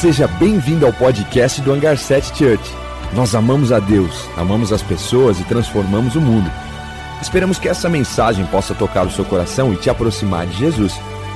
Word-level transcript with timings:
Seja 0.00 0.28
bem-vindo 0.28 0.86
ao 0.86 0.92
podcast 0.92 1.60
do 1.60 1.72
Hangar 1.72 1.98
7 1.98 2.28
Church. 2.28 2.62
Nós 3.16 3.34
amamos 3.34 3.72
a 3.72 3.80
Deus, 3.80 4.12
amamos 4.36 4.72
as 4.72 4.80
pessoas 4.80 5.40
e 5.40 5.48
transformamos 5.48 6.14
o 6.14 6.20
mundo. 6.20 6.48
Esperamos 7.20 7.58
que 7.58 7.68
essa 7.68 7.88
mensagem 7.88 8.46
possa 8.46 8.76
tocar 8.76 9.04
o 9.04 9.10
seu 9.10 9.24
coração 9.24 9.74
e 9.74 9.76
te 9.76 9.90
aproximar 9.90 10.46
de 10.46 10.56
Jesus. 10.56 10.92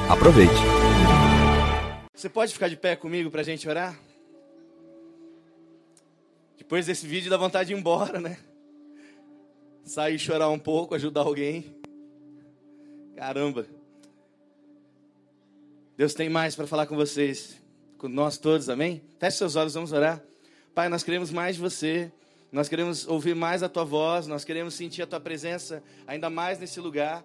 Aproveite. 0.09 0.55
Você 2.15 2.29
pode 2.29 2.53
ficar 2.53 2.69
de 2.69 2.77
pé 2.77 2.95
comigo 2.95 3.33
para 3.33 3.41
a 3.41 3.45
gente 3.45 3.69
orar? 3.69 3.99
Depois 6.57 6.87
desse 6.87 7.05
vídeo 7.05 7.29
dá 7.29 7.37
vontade 7.37 7.67
de 7.67 7.75
ir 7.75 7.79
embora, 7.79 8.21
né? 8.21 8.39
Sair 9.85 10.21
chorar 10.21 10.51
um 10.51 10.59
pouco, 10.61 10.95
ajudar 10.95 11.23
alguém. 11.23 11.75
Caramba. 13.17 13.67
Deus 15.97 16.15
tem 16.15 16.29
mais 16.29 16.55
para 16.55 16.69
falar 16.69 16.87
com 16.87 16.95
vocês, 16.95 17.61
com 18.03 18.09
nós 18.09 18.37
todos, 18.37 18.69
amém? 18.69 19.01
Feche 19.21 19.37
seus 19.37 19.55
olhos, 19.55 19.75
vamos 19.75 19.93
orar. 19.93 20.21
Pai, 20.75 20.89
nós 20.89 21.05
queremos 21.05 21.31
mais 21.31 21.55
de 21.55 21.63
você, 21.63 22.11
nós 22.51 22.69
queremos 22.69 23.07
ouvir 23.07 23.33
mais 23.33 23.63
a 23.63 23.69
tua 23.69 23.85
voz, 23.85 24.27
nós 24.27 24.45
queremos 24.45 24.75
sentir 24.75 25.03
a 25.03 25.07
tua 25.07 25.21
presença 25.21 25.81
ainda 26.05 26.29
mais 26.29 26.59
nesse 26.59 26.81
lugar. 26.81 27.25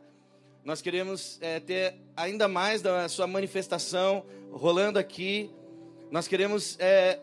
Nós 0.63 0.80
queremos 0.80 1.40
é, 1.41 1.59
ter 1.59 1.95
ainda 2.16 2.48
mais 2.48 2.84
da 2.84 3.09
sua 3.09 3.26
manifestação 3.26 4.23
rolando 4.52 4.99
aqui. 4.99 5.49
Nós 6.12 6.27
queremos 6.27 6.77
é, 6.80 7.21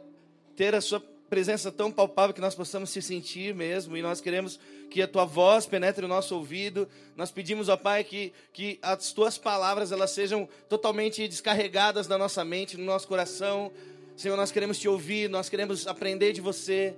ter 0.56 0.74
a 0.74 0.80
sua 0.80 1.00
presença 1.34 1.72
tão 1.72 1.90
palpável 1.90 2.32
que 2.32 2.40
nós 2.40 2.54
possamos 2.54 2.90
se 2.90 3.02
sentir 3.02 3.52
mesmo, 3.56 3.96
e 3.96 4.02
nós 4.02 4.20
queremos 4.20 4.56
que 4.88 5.02
a 5.02 5.08
tua 5.08 5.24
voz 5.24 5.66
penetre 5.66 6.04
o 6.04 6.08
nosso 6.08 6.36
ouvido. 6.36 6.88
Nós 7.16 7.32
pedimos, 7.32 7.68
ó 7.68 7.76
Pai, 7.76 8.04
que, 8.04 8.32
que 8.52 8.78
as 8.80 9.12
tuas 9.12 9.36
palavras 9.36 9.90
elas 9.90 10.12
sejam 10.12 10.48
totalmente 10.68 11.26
descarregadas 11.26 12.06
da 12.06 12.16
nossa 12.16 12.44
mente, 12.44 12.76
no 12.76 12.84
nosso 12.84 13.08
coração. 13.08 13.72
Senhor, 14.16 14.36
nós 14.36 14.52
queremos 14.52 14.78
te 14.78 14.88
ouvir, 14.88 15.28
nós 15.28 15.48
queremos 15.48 15.88
aprender 15.88 16.32
de 16.32 16.40
você. 16.40 16.94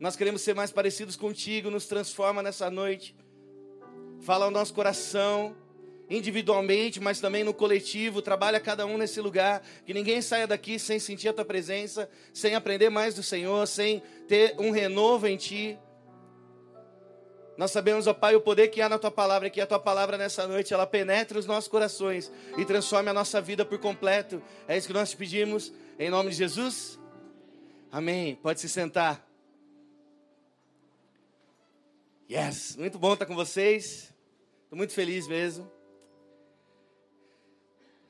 Nós 0.00 0.16
queremos 0.16 0.42
ser 0.42 0.56
mais 0.56 0.72
parecidos 0.72 1.14
contigo, 1.14 1.70
nos 1.70 1.86
transforma 1.86 2.42
nessa 2.42 2.68
noite. 2.68 3.14
Fala 4.22 4.46
ao 4.46 4.50
nosso 4.50 4.74
coração, 4.74 5.54
individualmente, 6.12 7.00
mas 7.00 7.20
também 7.20 7.42
no 7.42 7.54
coletivo. 7.54 8.20
Trabalha 8.20 8.60
cada 8.60 8.86
um 8.86 8.98
nesse 8.98 9.20
lugar. 9.20 9.62
Que 9.84 9.94
ninguém 9.94 10.20
saia 10.20 10.46
daqui 10.46 10.78
sem 10.78 10.98
sentir 10.98 11.28
a 11.28 11.32
tua 11.32 11.44
presença, 11.44 12.08
sem 12.34 12.54
aprender 12.54 12.90
mais 12.90 13.14
do 13.14 13.22
Senhor, 13.22 13.66
sem 13.66 14.02
ter 14.28 14.54
um 14.58 14.70
renovo 14.70 15.26
em 15.26 15.36
ti. 15.36 15.78
Nós 17.56 17.70
sabemos, 17.70 18.06
ó 18.06 18.14
Pai, 18.14 18.34
o 18.34 18.40
poder 18.40 18.68
que 18.68 18.80
há 18.80 18.88
na 18.88 18.98
tua 18.98 19.10
palavra, 19.10 19.50
que 19.50 19.60
a 19.60 19.66
tua 19.66 19.78
palavra 19.78 20.16
nessa 20.16 20.46
noite 20.46 20.72
ela 20.72 20.86
penetre 20.86 21.38
os 21.38 21.46
nossos 21.46 21.68
corações 21.68 22.32
e 22.56 22.64
transforme 22.64 23.10
a 23.10 23.12
nossa 23.12 23.40
vida 23.40 23.64
por 23.64 23.78
completo. 23.78 24.42
É 24.66 24.76
isso 24.76 24.86
que 24.86 24.94
nós 24.94 25.10
te 25.10 25.16
pedimos, 25.16 25.72
em 25.98 26.10
nome 26.10 26.30
de 26.30 26.36
Jesus. 26.36 26.98
Amém. 27.90 28.36
Pode 28.36 28.60
se 28.60 28.68
sentar. 28.68 29.26
Yes, 32.30 32.76
muito 32.76 32.98
bom 32.98 33.12
estar 33.12 33.26
com 33.26 33.34
vocês. 33.34 34.12
Estou 34.64 34.78
muito 34.78 34.94
feliz 34.94 35.28
mesmo. 35.28 35.70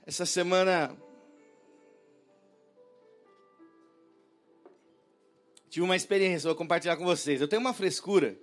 Essa 0.04 0.26
semana 0.26 0.96
tive 5.70 5.84
uma 5.84 5.94
experiência, 5.94 6.48
vou 6.48 6.56
compartilhar 6.56 6.96
com 6.96 7.04
vocês. 7.04 7.40
Eu 7.40 7.46
tenho 7.46 7.60
uma 7.60 7.72
frescura. 7.72 8.36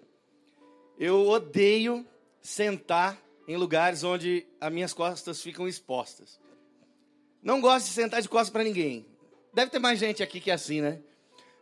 Eu 0.98 1.28
odeio 1.28 2.06
sentar 2.42 3.22
em 3.48 3.58
lugares 3.58 4.04
onde 4.04 4.48
as 4.60 4.72
minhas 4.72 4.94
costas 4.94 5.42
ficam 5.42 5.68
expostas. 5.68 6.40
Não 7.42 7.60
gosto 7.60 7.88
de 7.88 7.94
sentar 7.94 8.22
de 8.22 8.30
costas 8.30 8.50
para 8.50 8.64
ninguém. 8.64 9.06
Deve 9.54 9.72
ter 9.72 9.80
mais 9.80 10.00
gente 10.00 10.23
aqui 10.23 10.40
que 10.40 10.52
é 10.52 10.54
assim, 10.54 10.82
né? 10.82 11.02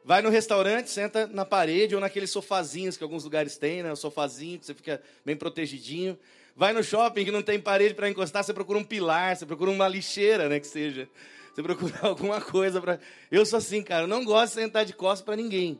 Vai 0.03 0.21
no 0.21 0.29
restaurante, 0.29 0.89
senta 0.89 1.27
na 1.27 1.43
parede 1.43 1.95
ou 1.95 2.01
naqueles 2.01 2.29
sofazinhos 2.29 2.95
que 2.95 3.03
alguns 3.03 3.23
lugares 3.23 3.57
têm, 3.57 3.83
né? 3.83 3.91
O 3.91 3.95
sofazinho 3.95 4.59
que 4.59 4.65
você 4.65 4.73
fica 4.73 5.01
bem 5.25 5.35
protegidinho. 5.35 6.17
Vai 6.57 6.73
no 6.73 6.83
shopping 6.83 7.23
que 7.23 7.29
não 7.29 7.43
tem 7.43 7.59
parede 7.59 7.93
para 7.93 8.09
encostar, 8.09 8.43
você 8.43 8.51
procura 8.51 8.79
um 8.79 8.83
pilar, 8.83 9.37
você 9.37 9.45
procura 9.45 9.69
uma 9.69 9.87
lixeira, 9.87 10.49
né, 10.49 10.59
que 10.59 10.65
seja. 10.65 11.07
Você 11.53 11.61
procura 11.61 11.93
alguma 12.01 12.41
coisa 12.41 12.81
para. 12.81 12.99
Eu 13.29 13.45
sou 13.45 13.57
assim, 13.57 13.83
cara, 13.83 14.05
eu 14.05 14.07
não 14.07 14.25
gosto 14.25 14.55
de 14.55 14.61
sentar 14.61 14.83
de 14.83 14.91
costas 14.91 15.23
para 15.23 15.35
ninguém. 15.35 15.79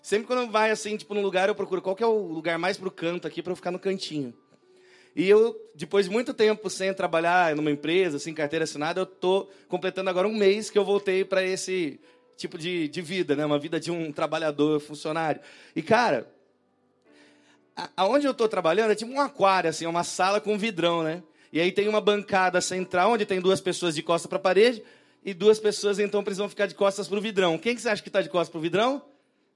Sempre 0.00 0.28
quando 0.28 0.52
vai 0.52 0.70
assim, 0.70 0.96
tipo, 0.96 1.14
num 1.14 1.20
lugar, 1.20 1.48
eu 1.48 1.54
procuro 1.54 1.82
qual 1.82 1.96
que 1.96 2.04
é 2.04 2.06
o 2.06 2.16
lugar 2.16 2.56
mais 2.60 2.76
pro 2.76 2.92
canto 2.92 3.26
aqui 3.26 3.42
para 3.42 3.50
eu 3.50 3.56
ficar 3.56 3.72
no 3.72 3.78
cantinho. 3.80 4.32
E 5.16 5.28
eu, 5.28 5.56
depois 5.74 6.06
de 6.06 6.12
muito 6.12 6.32
tempo 6.32 6.70
sem 6.70 6.94
trabalhar 6.94 7.56
numa 7.56 7.72
empresa, 7.72 8.20
sem 8.20 8.32
carteira 8.32 8.62
assinada, 8.62 9.00
eu 9.00 9.06
tô 9.06 9.48
completando 9.66 10.08
agora 10.08 10.28
um 10.28 10.36
mês 10.36 10.70
que 10.70 10.78
eu 10.78 10.84
voltei 10.84 11.24
para 11.24 11.42
esse 11.42 11.98
tipo 12.36 12.56
de, 12.56 12.86
de 12.86 13.02
vida, 13.02 13.34
né? 13.34 13.44
Uma 13.44 13.58
vida 13.58 13.80
de 13.80 13.90
um 13.90 14.12
trabalhador, 14.12 14.78
funcionário. 14.78 15.40
E, 15.74 15.82
cara, 15.82 16.32
aonde 17.96 18.26
eu 18.26 18.32
estou 18.32 18.48
trabalhando 18.48 18.90
é 18.90 18.94
tipo 18.94 19.10
um 19.10 19.20
aquário, 19.20 19.70
assim, 19.70 19.84
é 19.84 19.88
uma 19.88 20.04
sala 20.04 20.40
com 20.40 20.58
vidrão, 20.58 21.02
né? 21.02 21.22
E 21.52 21.60
aí 21.60 21.72
tem 21.72 21.88
uma 21.88 22.00
bancada 22.00 22.60
central 22.60 23.12
onde 23.12 23.24
tem 23.24 23.40
duas 23.40 23.60
pessoas 23.60 23.94
de 23.94 24.02
costas 24.02 24.28
para 24.28 24.36
a 24.36 24.40
parede 24.40 24.82
e 25.24 25.32
duas 25.32 25.58
pessoas 25.58 25.98
então 25.98 26.22
precisam 26.22 26.48
ficar 26.48 26.66
de 26.66 26.74
costas 26.74 27.08
para 27.08 27.18
o 27.18 27.20
vidrão. 27.20 27.56
Quem 27.56 27.74
que 27.74 27.80
você 27.80 27.88
acha 27.88 28.02
que 28.02 28.08
está 28.08 28.20
de 28.20 28.28
costas 28.28 28.50
para 28.50 28.58
o 28.58 28.62
vidrão? 28.62 29.02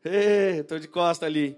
Estou 0.04 0.78
de 0.78 0.88
costas 0.88 1.26
ali. 1.26 1.56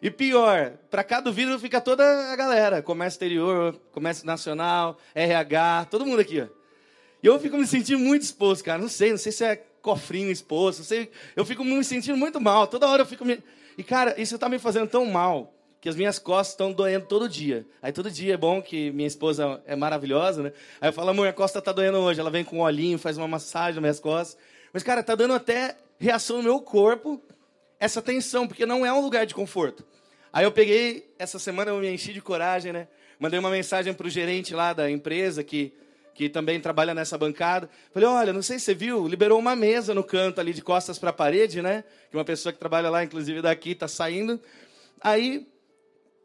E 0.00 0.10
pior, 0.10 0.72
para 0.90 1.02
cada 1.02 1.30
vidro 1.30 1.58
fica 1.58 1.80
toda 1.80 2.04
a 2.30 2.36
galera, 2.36 2.82
comércio 2.82 3.16
exterior, 3.16 3.74
comércio 3.90 4.26
nacional, 4.26 4.98
RH, 5.14 5.86
todo 5.90 6.04
mundo 6.04 6.20
aqui, 6.20 6.40
ó. 6.40 6.46
E 7.22 7.26
eu 7.26 7.40
fico 7.40 7.56
me 7.56 7.66
sentindo 7.66 7.98
muito 7.98 8.22
exposto, 8.22 8.62
cara. 8.62 8.78
Não 8.78 8.88
sei, 8.88 9.10
não 9.10 9.16
sei 9.16 9.32
se 9.32 9.42
é 9.44 9.56
cofrinho 9.80 10.30
exposto, 10.30 10.80
não 10.80 10.84
sei. 10.84 11.10
Eu 11.34 11.44
fico 11.46 11.64
me 11.64 11.82
sentindo 11.82 12.18
muito 12.18 12.38
mal. 12.38 12.66
Toda 12.66 12.86
hora 12.86 13.00
eu 13.00 13.06
fico 13.06 13.24
me... 13.24 13.42
E 13.78 13.82
cara, 13.82 14.14
isso 14.20 14.34
está 14.34 14.46
me 14.46 14.58
fazendo 14.58 14.88
tão 14.88 15.06
mal 15.06 15.54
que 15.84 15.88
as 15.90 15.96
minhas 15.96 16.18
costas 16.18 16.54
estão 16.54 16.72
doendo 16.72 17.04
todo 17.04 17.28
dia. 17.28 17.66
Aí 17.82 17.92
todo 17.92 18.10
dia 18.10 18.32
é 18.32 18.36
bom 18.38 18.62
que 18.62 18.90
minha 18.92 19.06
esposa 19.06 19.60
é 19.66 19.76
maravilhosa, 19.76 20.44
né? 20.44 20.52
Aí 20.80 20.88
eu 20.88 20.94
falo, 20.94 21.10
amor, 21.10 21.24
minha 21.24 21.32
costa 21.34 21.60
tá 21.60 21.72
doendo 21.72 21.98
hoje. 21.98 22.18
Ela 22.18 22.30
vem 22.30 22.42
com 22.42 22.56
um 22.56 22.62
olhinho, 22.62 22.98
faz 22.98 23.18
uma 23.18 23.28
massagem 23.28 23.74
nas 23.74 23.82
minhas 23.82 24.00
costas. 24.00 24.38
Mas, 24.72 24.82
cara, 24.82 25.02
tá 25.02 25.14
dando 25.14 25.34
até 25.34 25.76
reação 25.98 26.38
no 26.38 26.42
meu 26.42 26.58
corpo 26.58 27.22
essa 27.78 28.00
tensão, 28.00 28.48
porque 28.48 28.64
não 28.64 28.86
é 28.86 28.90
um 28.94 29.02
lugar 29.02 29.26
de 29.26 29.34
conforto. 29.34 29.84
Aí 30.32 30.46
eu 30.46 30.52
peguei, 30.52 31.12
essa 31.18 31.38
semana 31.38 31.70
eu 31.70 31.76
me 31.76 31.90
enchi 31.90 32.14
de 32.14 32.22
coragem, 32.22 32.72
né? 32.72 32.88
Mandei 33.18 33.38
uma 33.38 33.50
mensagem 33.50 33.92
para 33.92 34.06
o 34.06 34.10
gerente 34.10 34.54
lá 34.54 34.72
da 34.72 34.90
empresa, 34.90 35.44
que, 35.44 35.70
que 36.14 36.30
também 36.30 36.58
trabalha 36.62 36.94
nessa 36.94 37.18
bancada. 37.18 37.68
Falei, 37.92 38.08
olha, 38.08 38.32
não 38.32 38.40
sei 38.40 38.58
se 38.58 38.64
você 38.64 38.74
viu, 38.74 39.06
liberou 39.06 39.38
uma 39.38 39.54
mesa 39.54 39.92
no 39.92 40.02
canto 40.02 40.40
ali 40.40 40.54
de 40.54 40.62
costas 40.62 40.98
para 40.98 41.10
a 41.10 41.12
parede, 41.12 41.60
né? 41.60 41.84
Que 42.10 42.16
uma 42.16 42.24
pessoa 42.24 42.54
que 42.54 42.58
trabalha 42.58 42.88
lá, 42.88 43.04
inclusive 43.04 43.42
daqui, 43.42 43.72
está 43.72 43.86
saindo. 43.86 44.40
Aí 44.98 45.46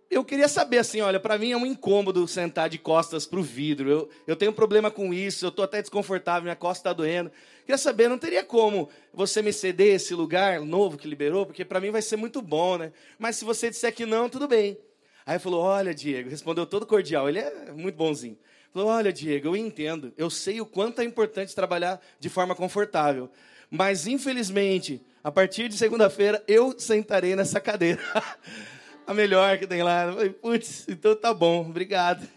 eu 0.10 0.24
queria 0.24 0.48
saber 0.48 0.80
assim, 0.80 1.02
olha, 1.02 1.20
para 1.20 1.38
mim 1.38 1.52
é 1.52 1.58
um 1.58 1.66
incômodo 1.66 2.28
sentar 2.28 2.68
de 2.68 2.80
costas 2.80 3.28
para 3.28 3.40
o 3.40 3.44
vidro. 3.44 3.90
Eu, 3.90 4.10
eu 4.26 4.36
tenho 4.36 4.52
um 4.52 4.56
problema 4.56 4.90
com 4.90 5.14
isso, 5.14 5.46
eu 5.46 5.50
estou 5.50 5.64
até 5.64 5.82
desconfortável, 5.82 6.44
minha 6.44 6.56
costa 6.56 6.80
está 6.80 6.94
doendo. 6.94 7.32
Queria 7.62 7.78
saber, 7.78 8.10
não 8.10 8.18
teria 8.18 8.44
como 8.44 8.90
você 9.14 9.42
me 9.44 9.54
ceder 9.54 9.96
esse 9.96 10.16
lugar 10.16 10.62
novo 10.62 10.98
que 10.98 11.08
liberou, 11.08 11.46
porque 11.46 11.64
para 11.64 11.80
mim 11.80 11.92
vai 11.92 12.02
ser 12.02 12.16
muito 12.16 12.42
bom, 12.42 12.78
né? 12.78 12.92
Mas 13.20 13.36
se 13.36 13.46
você 13.46 13.70
disser 13.70 13.94
que 13.94 14.06
não, 14.06 14.28
tudo 14.28 14.48
bem. 14.48 14.80
Aí 15.28 15.38
falou, 15.38 15.62
olha, 15.62 15.94
Diego, 15.94 16.28
respondeu 16.28 16.66
todo 16.66 16.88
cordial, 16.88 17.30
ele 17.30 17.38
é 17.38 17.72
muito 17.72 17.96
bonzinho. 17.96 18.38
Falou, 18.74 18.90
olha, 18.90 19.14
Diego, 19.14 19.50
eu 19.50 19.56
entendo, 19.56 20.12
eu 20.18 20.30
sei 20.30 20.60
o 20.60 20.66
quanto 20.66 21.02
é 21.02 21.04
importante 21.04 21.54
trabalhar 21.54 22.02
de 22.20 22.30
forma 22.30 22.56
confortável, 22.56 23.30
mas 23.70 24.08
infelizmente, 24.08 25.04
a 25.24 25.32
partir 25.32 25.70
de 25.70 25.78
segunda-feira, 25.78 26.44
eu 26.48 26.74
sentarei 26.80 27.36
nessa 27.36 27.60
cadeira. 27.60 28.02
a 29.10 29.14
melhor 29.16 29.58
que 29.58 29.66
tem 29.66 29.82
lá. 29.82 30.06
Eu 30.06 30.14
falei, 30.14 30.30
putz, 30.30 30.86
então 30.88 31.16
tá 31.16 31.34
bom, 31.34 31.62
obrigado. 31.68 32.30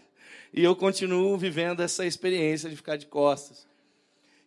E 0.51 0.63
eu 0.63 0.75
continuo 0.75 1.37
vivendo 1.37 1.83
essa 1.83 2.03
experiência 2.03 2.67
de 2.67 2.75
ficar 2.75 2.97
de 2.97 3.05
costas. 3.05 3.67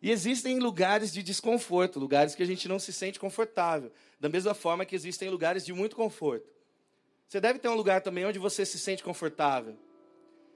E 0.02 0.10
existem 0.10 0.58
lugares 0.58 1.12
de 1.12 1.22
desconforto, 1.22 2.00
lugares 2.00 2.34
que 2.34 2.42
a 2.42 2.46
gente 2.46 2.66
não 2.66 2.80
se 2.80 2.92
sente 2.92 3.20
confortável. 3.20 3.92
Da 4.18 4.28
mesma 4.28 4.54
forma 4.54 4.84
que 4.84 4.96
existem 4.96 5.30
lugares 5.30 5.64
de 5.64 5.72
muito 5.72 5.94
conforto. 5.94 6.50
Você 7.28 7.40
deve 7.40 7.60
ter 7.60 7.68
um 7.68 7.76
lugar 7.76 8.00
também 8.00 8.26
onde 8.26 8.40
você 8.40 8.66
se 8.66 8.76
sente 8.76 9.04
confortável. 9.04 9.76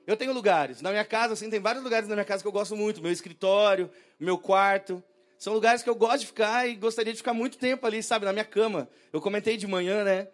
Eu 0.08 0.16
tenho 0.16 0.32
lugares. 0.32 0.82
Na 0.82 0.90
minha 0.90 1.04
casa, 1.04 1.34
assim, 1.34 1.48
tem 1.48 1.60
vários 1.60 1.84
lugares 1.84 2.08
na 2.08 2.16
minha 2.16 2.24
casa 2.24 2.42
que 2.42 2.48
eu 2.48 2.52
gosto 2.52 2.74
muito. 2.74 3.00
Meu 3.00 3.12
escritório, 3.12 3.88
meu 4.18 4.36
quarto. 4.36 5.00
São 5.38 5.54
lugares 5.54 5.84
que 5.84 5.88
eu 5.88 5.94
gosto 5.94 6.22
de 6.22 6.26
ficar 6.26 6.68
e 6.68 6.74
gostaria 6.74 7.12
de 7.12 7.18
ficar 7.18 7.32
muito 7.32 7.58
tempo 7.58 7.86
ali, 7.86 8.02
sabe, 8.02 8.24
na 8.24 8.32
minha 8.32 8.44
cama. 8.44 8.88
Eu 9.12 9.20
comentei 9.20 9.56
de 9.56 9.68
manhã, 9.68 10.02
né? 10.02 10.26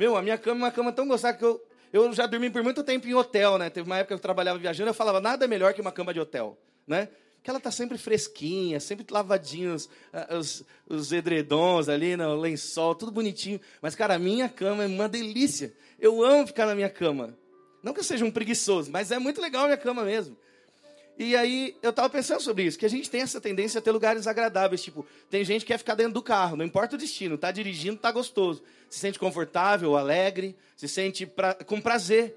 Meu, 0.00 0.16
a 0.16 0.22
minha 0.22 0.38
cama 0.38 0.60
é 0.60 0.64
uma 0.64 0.72
cama 0.72 0.90
tão 0.90 1.06
gostosa 1.06 1.34
que 1.34 1.44
eu, 1.44 1.62
eu 1.92 2.10
já 2.14 2.24
dormi 2.24 2.48
por 2.48 2.62
muito 2.62 2.82
tempo 2.82 3.06
em 3.06 3.12
hotel, 3.12 3.58
né? 3.58 3.68
Teve 3.68 3.86
uma 3.86 3.98
época 3.98 4.06
que 4.06 4.14
eu 4.14 4.18
trabalhava 4.18 4.58
viajando, 4.58 4.88
eu 4.88 4.94
falava, 4.94 5.20
nada 5.20 5.46
melhor 5.46 5.74
que 5.74 5.80
uma 5.82 5.92
cama 5.92 6.14
de 6.14 6.18
hotel, 6.18 6.58
né? 6.86 7.10
Que 7.42 7.50
ela 7.50 7.60
tá 7.60 7.70
sempre 7.70 7.98
fresquinha, 7.98 8.80
sempre 8.80 9.04
lavadinha, 9.10 9.74
os, 9.74 9.90
os, 10.30 10.64
os 10.88 11.12
edredons 11.12 11.90
ali, 11.90 12.16
né? 12.16 12.26
lençol, 12.28 12.94
tudo 12.94 13.12
bonitinho. 13.12 13.60
Mas, 13.82 13.94
cara, 13.94 14.14
a 14.14 14.18
minha 14.18 14.48
cama 14.48 14.84
é 14.84 14.86
uma 14.86 15.06
delícia. 15.06 15.70
Eu 15.98 16.24
amo 16.24 16.46
ficar 16.46 16.64
na 16.64 16.74
minha 16.74 16.88
cama. 16.88 17.36
Não 17.82 17.92
que 17.92 18.00
eu 18.00 18.04
seja 18.04 18.24
um 18.24 18.30
preguiçoso, 18.30 18.90
mas 18.90 19.10
é 19.10 19.18
muito 19.18 19.38
legal 19.38 19.64
a 19.64 19.66
minha 19.66 19.76
cama 19.76 20.02
mesmo. 20.02 20.34
E 21.22 21.36
aí 21.36 21.76
eu 21.82 21.92
tava 21.92 22.08
pensando 22.08 22.40
sobre 22.40 22.62
isso, 22.62 22.78
que 22.78 22.86
a 22.86 22.88
gente 22.88 23.10
tem 23.10 23.20
essa 23.20 23.38
tendência 23.42 23.78
a 23.78 23.82
ter 23.82 23.90
lugares 23.90 24.26
agradáveis. 24.26 24.82
Tipo, 24.82 25.04
tem 25.28 25.44
gente 25.44 25.66
que 25.66 25.70
quer 25.70 25.76
ficar 25.76 25.94
dentro 25.94 26.14
do 26.14 26.22
carro, 26.22 26.56
não 26.56 26.64
importa 26.64 26.94
o 26.94 26.98
destino, 26.98 27.36
tá 27.36 27.52
dirigindo, 27.52 27.98
tá 27.98 28.10
gostoso. 28.10 28.62
Se 28.88 29.00
sente 29.00 29.18
confortável, 29.18 29.98
alegre, 29.98 30.56
se 30.74 30.88
sente 30.88 31.26
pra, 31.26 31.52
com 31.52 31.78
prazer. 31.78 32.34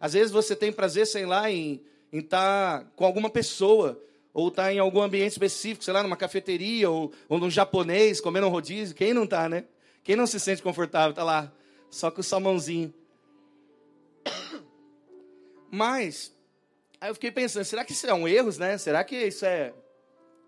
Às 0.00 0.14
vezes 0.14 0.32
você 0.32 0.56
tem 0.56 0.72
prazer, 0.72 1.06
sei 1.06 1.26
lá, 1.26 1.50
em 1.50 1.82
estar 2.10 2.78
tá 2.80 2.86
com 2.96 3.04
alguma 3.04 3.28
pessoa, 3.28 4.02
ou 4.32 4.50
tá 4.50 4.72
em 4.72 4.78
algum 4.78 5.02
ambiente 5.02 5.32
específico, 5.32 5.84
sei 5.84 5.92
lá, 5.92 6.02
numa 6.02 6.16
cafeteria, 6.16 6.88
ou, 6.88 7.12
ou 7.28 7.38
num 7.38 7.50
japonês, 7.50 8.18
comendo 8.18 8.46
um 8.46 8.50
rodízio. 8.50 8.96
Quem 8.96 9.12
não 9.12 9.26
tá, 9.26 9.46
né? 9.46 9.64
Quem 10.02 10.16
não 10.16 10.26
se 10.26 10.40
sente 10.40 10.62
confortável, 10.62 11.12
tá 11.12 11.22
lá, 11.22 11.52
só 11.90 12.10
com 12.10 12.22
o 12.22 12.24
salmãozinho. 12.24 12.94
Mas 15.70 16.32
Aí 17.02 17.10
eu 17.10 17.14
fiquei 17.14 17.32
pensando, 17.32 17.64
será 17.64 17.84
que 17.84 17.90
isso 17.90 18.06
é 18.06 18.14
um 18.14 18.28
erro, 18.28 18.56
né? 18.60 18.78
Será 18.78 19.02
que 19.02 19.16
isso 19.16 19.44
é, 19.44 19.74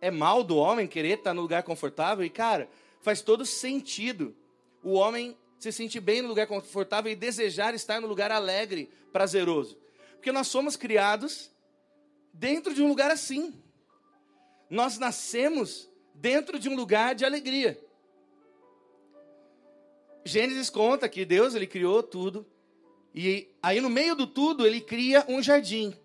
é 0.00 0.08
mal 0.08 0.44
do 0.44 0.56
homem 0.56 0.86
querer 0.86 1.18
estar 1.18 1.34
no 1.34 1.42
lugar 1.42 1.64
confortável? 1.64 2.24
E, 2.24 2.30
cara, 2.30 2.68
faz 3.00 3.20
todo 3.20 3.44
sentido 3.44 4.36
o 4.80 4.92
homem 4.92 5.36
se 5.58 5.72
sentir 5.72 5.98
bem 5.98 6.22
no 6.22 6.28
lugar 6.28 6.46
confortável 6.46 7.10
e 7.10 7.16
desejar 7.16 7.74
estar 7.74 8.00
no 8.00 8.06
lugar 8.06 8.30
alegre, 8.30 8.88
prazeroso. 9.12 9.76
Porque 10.12 10.30
nós 10.30 10.46
somos 10.46 10.76
criados 10.76 11.50
dentro 12.32 12.72
de 12.72 12.80
um 12.80 12.86
lugar 12.86 13.10
assim. 13.10 13.60
Nós 14.70 14.96
nascemos 14.96 15.90
dentro 16.14 16.56
de 16.56 16.68
um 16.68 16.76
lugar 16.76 17.16
de 17.16 17.24
alegria. 17.24 17.84
Gênesis 20.24 20.70
conta 20.70 21.08
que 21.08 21.24
Deus 21.24 21.56
ele 21.56 21.66
criou 21.66 22.00
tudo 22.00 22.46
e 23.12 23.52
aí 23.60 23.80
no 23.80 23.90
meio 23.90 24.14
do 24.14 24.24
tudo 24.24 24.64
ele 24.64 24.80
cria 24.80 25.24
um 25.26 25.42
jardim 25.42 25.98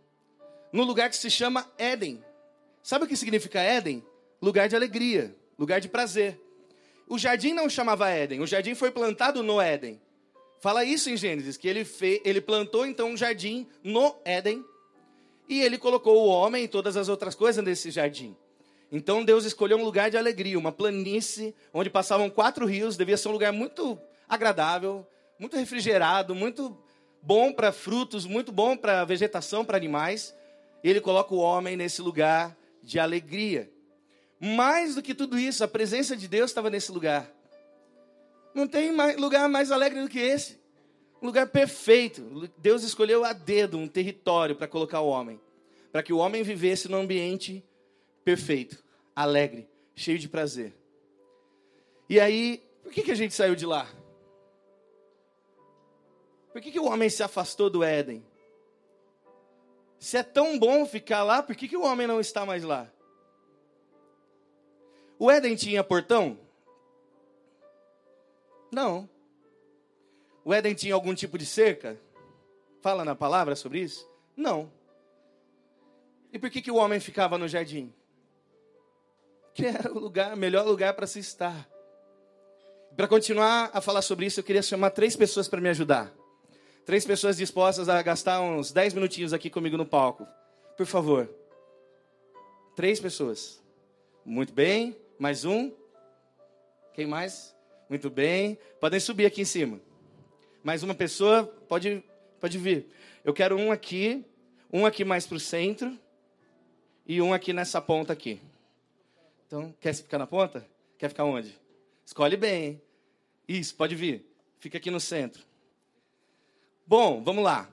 no 0.72 0.84
lugar 0.84 1.10
que 1.10 1.18
se 1.18 1.30
chama 1.30 1.70
Éden. 1.78 2.24
Sabe 2.82 3.06
o 3.06 3.08
que 3.08 3.16
significa 3.16 3.60
Éden? 3.60 4.04
Lugar 4.42 4.70
de 4.70 4.76
alegria, 4.76 5.36
lugar 5.58 5.80
de 5.82 5.90
prazer. 5.90 6.40
O 7.08 7.18
jardim 7.18 7.54
não 7.54 7.70
chamava 7.70 8.10
Éden, 8.10 8.40
o 8.40 8.48
jardim 8.48 8.76
foi 8.76 8.92
plantado 8.92 9.42
no 9.44 9.60
Éden. 9.60 10.00
Fala 10.60 10.84
isso 10.84 11.10
em 11.10 11.18
Gênesis, 11.18 11.58
que 11.58 11.68
ele, 11.68 11.86
fez, 11.86 12.22
ele 12.24 12.42
plantou 12.42 12.86
então 12.86 13.12
um 13.12 13.18
jardim 13.18 13.68
no 13.84 14.16
Éden 14.26 14.64
e 15.48 15.62
ele 15.62 15.78
colocou 15.78 16.16
o 16.16 16.28
homem 16.28 16.66
e 16.66 16.68
todas 16.68 16.98
as 16.98 17.10
outras 17.10 17.34
coisas 17.34 17.64
nesse 17.64 17.90
jardim. 17.90 18.36
Então 18.92 19.24
Deus 19.24 19.46
escolheu 19.46 19.78
um 19.78 19.84
lugar 19.84 20.10
de 20.10 20.18
alegria, 20.18 20.58
uma 20.58 20.72
planície 20.72 21.56
onde 21.74 21.90
passavam 21.90 22.30
quatro 22.30 22.66
rios, 22.66 22.98
devia 22.98 23.18
ser 23.18 23.30
um 23.30 23.34
lugar 23.34 23.54
muito 23.54 23.98
agradável, 24.28 25.08
muito 25.40 25.56
refrigerado, 25.56 26.36
muito 26.36 26.78
bom 27.22 27.52
para 27.52 27.72
frutos, 27.72 28.26
muito 28.26 28.52
bom 28.52 28.76
para 28.76 29.06
vegetação, 29.06 29.64
para 29.64 29.78
animais. 29.78 30.36
Ele 30.84 31.02
coloca 31.02 31.34
o 31.34 31.40
homem 31.40 31.76
nesse 31.76 32.02
lugar 32.02 32.58
de 32.82 33.00
alegria. 33.00 33.72
Mais 34.40 34.96
do 34.96 35.02
que 35.02 35.14
tudo 35.14 35.38
isso, 35.38 35.64
a 35.64 35.68
presença 35.68 36.16
de 36.16 36.28
Deus 36.28 36.50
estava 36.50 36.70
nesse 36.70 36.92
lugar. 36.92 37.30
Não 38.54 38.68
tem 38.68 38.92
mais, 38.92 39.18
lugar 39.18 39.48
mais 39.50 39.72
alegre 39.72 40.02
do 40.02 40.10
que 40.10 40.20
esse. 40.20 40.60
Um 41.22 41.26
lugar 41.28 41.48
perfeito. 41.48 42.50
Deus 42.58 42.84
escolheu 42.84 43.26
a 43.26 43.34
dedo 43.34 43.78
um 43.78 43.88
território 43.88 44.56
para 44.56 44.68
colocar 44.68 45.02
o 45.02 45.08
homem. 45.08 45.40
Para 45.92 46.02
que 46.02 46.14
o 46.14 46.18
homem 46.18 46.44
vivesse 46.44 46.90
num 46.90 47.02
ambiente 47.02 47.64
perfeito, 48.24 48.82
alegre, 49.16 49.68
cheio 49.96 50.20
de 50.20 50.30
prazer. 50.30 50.74
E 52.08 52.20
aí, 52.20 52.64
por 52.84 52.92
que, 52.92 53.04
que 53.04 53.12
a 53.12 53.16
gente 53.16 53.34
saiu 53.34 53.56
de 53.56 53.66
lá? 53.66 53.88
Por 56.52 56.62
que, 56.62 56.72
que 56.72 56.80
o 56.80 56.86
homem 56.86 57.10
se 57.10 57.22
afastou 57.22 57.70
do 57.70 57.84
Éden? 57.84 58.24
Se 60.00 60.18
é 60.18 60.24
tão 60.24 60.58
bom 60.58 60.86
ficar 60.86 61.24
lá, 61.24 61.44
por 61.44 61.56
que, 61.56 61.68
que 61.68 61.76
o 61.76 61.84
homem 61.84 62.08
não 62.08 62.22
está 62.22 62.46
mais 62.46 62.64
lá? 62.64 62.90
O 65.20 65.30
Éden 65.30 65.56
tinha 65.56 65.84
portão? 65.84 66.40
Não. 68.72 69.10
O 70.46 70.54
Éden 70.54 70.74
tinha 70.74 70.94
algum 70.94 71.14
tipo 71.14 71.38
de 71.38 71.46
cerca? 71.46 72.00
Fala 72.82 73.04
na 73.04 73.14
palavra 73.14 73.58
sobre 73.58 73.82
isso? 73.82 74.10
Não. 74.38 74.72
E 76.32 76.40
por 76.40 76.50
que, 76.50 76.62
que 76.62 76.72
o 76.72 76.76
homem 76.76 77.02
ficava 77.02 77.38
no 77.38 77.48
jardim? 77.48 77.94
Que 79.54 79.66
era 79.66 79.92
o 79.92 80.00
lugar, 80.00 80.38
melhor 80.38 80.66
lugar 80.66 80.94
para 80.94 81.08
se 81.08 81.20
estar. 81.20 81.68
Para 82.96 83.08
continuar 83.08 83.70
a 83.74 83.82
falar 83.82 84.02
sobre 84.02 84.28
isso, 84.28 84.40
eu 84.40 84.44
queria 84.44 84.62
chamar 84.62 84.92
três 84.92 85.16
pessoas 85.16 85.50
para 85.50 85.60
me 85.60 85.70
ajudar. 85.70 86.14
Três 86.90 87.06
pessoas 87.06 87.38
dispostas 87.38 87.88
a 87.88 88.02
gastar 88.02 88.42
uns 88.42 88.72
dez 88.72 88.96
minutinhos 88.96 89.32
aqui 89.32 89.48
comigo 89.48 89.78
no 89.78 89.86
palco. 89.86 90.26
Por 90.76 90.88
favor. 90.88 91.30
Três 92.76 93.00
pessoas. 93.00 93.62
Muito 94.26 94.52
bem. 94.52 94.98
Mais 95.20 95.46
um. 95.46 95.72
Quem 96.96 97.06
mais? 97.06 97.56
Muito 97.88 98.10
bem. 98.10 98.58
Podem 98.80 99.00
subir 99.00 99.28
aqui 99.28 99.42
em 99.42 99.46
cima. 99.46 99.80
Mais 100.64 100.82
uma 100.82 100.96
pessoa. 100.96 101.44
Pode, 101.68 102.04
pode 102.40 102.58
vir. 102.58 102.88
Eu 103.24 103.36
quero 103.36 103.56
um 103.56 103.72
aqui. 103.72 104.26
Um 104.74 104.84
aqui 104.84 105.06
mais 105.06 105.28
para 105.28 105.38
o 105.38 105.40
centro. 105.40 105.96
E 107.06 107.22
um 107.22 107.36
aqui 107.36 107.54
nessa 107.54 107.80
ponta 107.80 108.14
aqui. 108.14 108.42
Então, 109.46 109.76
quer 109.80 109.94
ficar 109.94 110.18
na 110.18 110.26
ponta? 110.26 110.66
Quer 110.98 111.10
ficar 111.10 111.26
onde? 111.26 111.56
Escolhe 112.04 112.36
bem. 112.36 112.64
Hein? 112.64 112.82
Isso, 113.48 113.76
pode 113.76 113.94
vir. 113.94 114.26
Fica 114.58 114.80
aqui 114.80 114.90
no 114.90 115.00
centro. 115.00 115.48
Bom, 116.90 117.22
vamos 117.24 117.44
lá. 117.44 117.70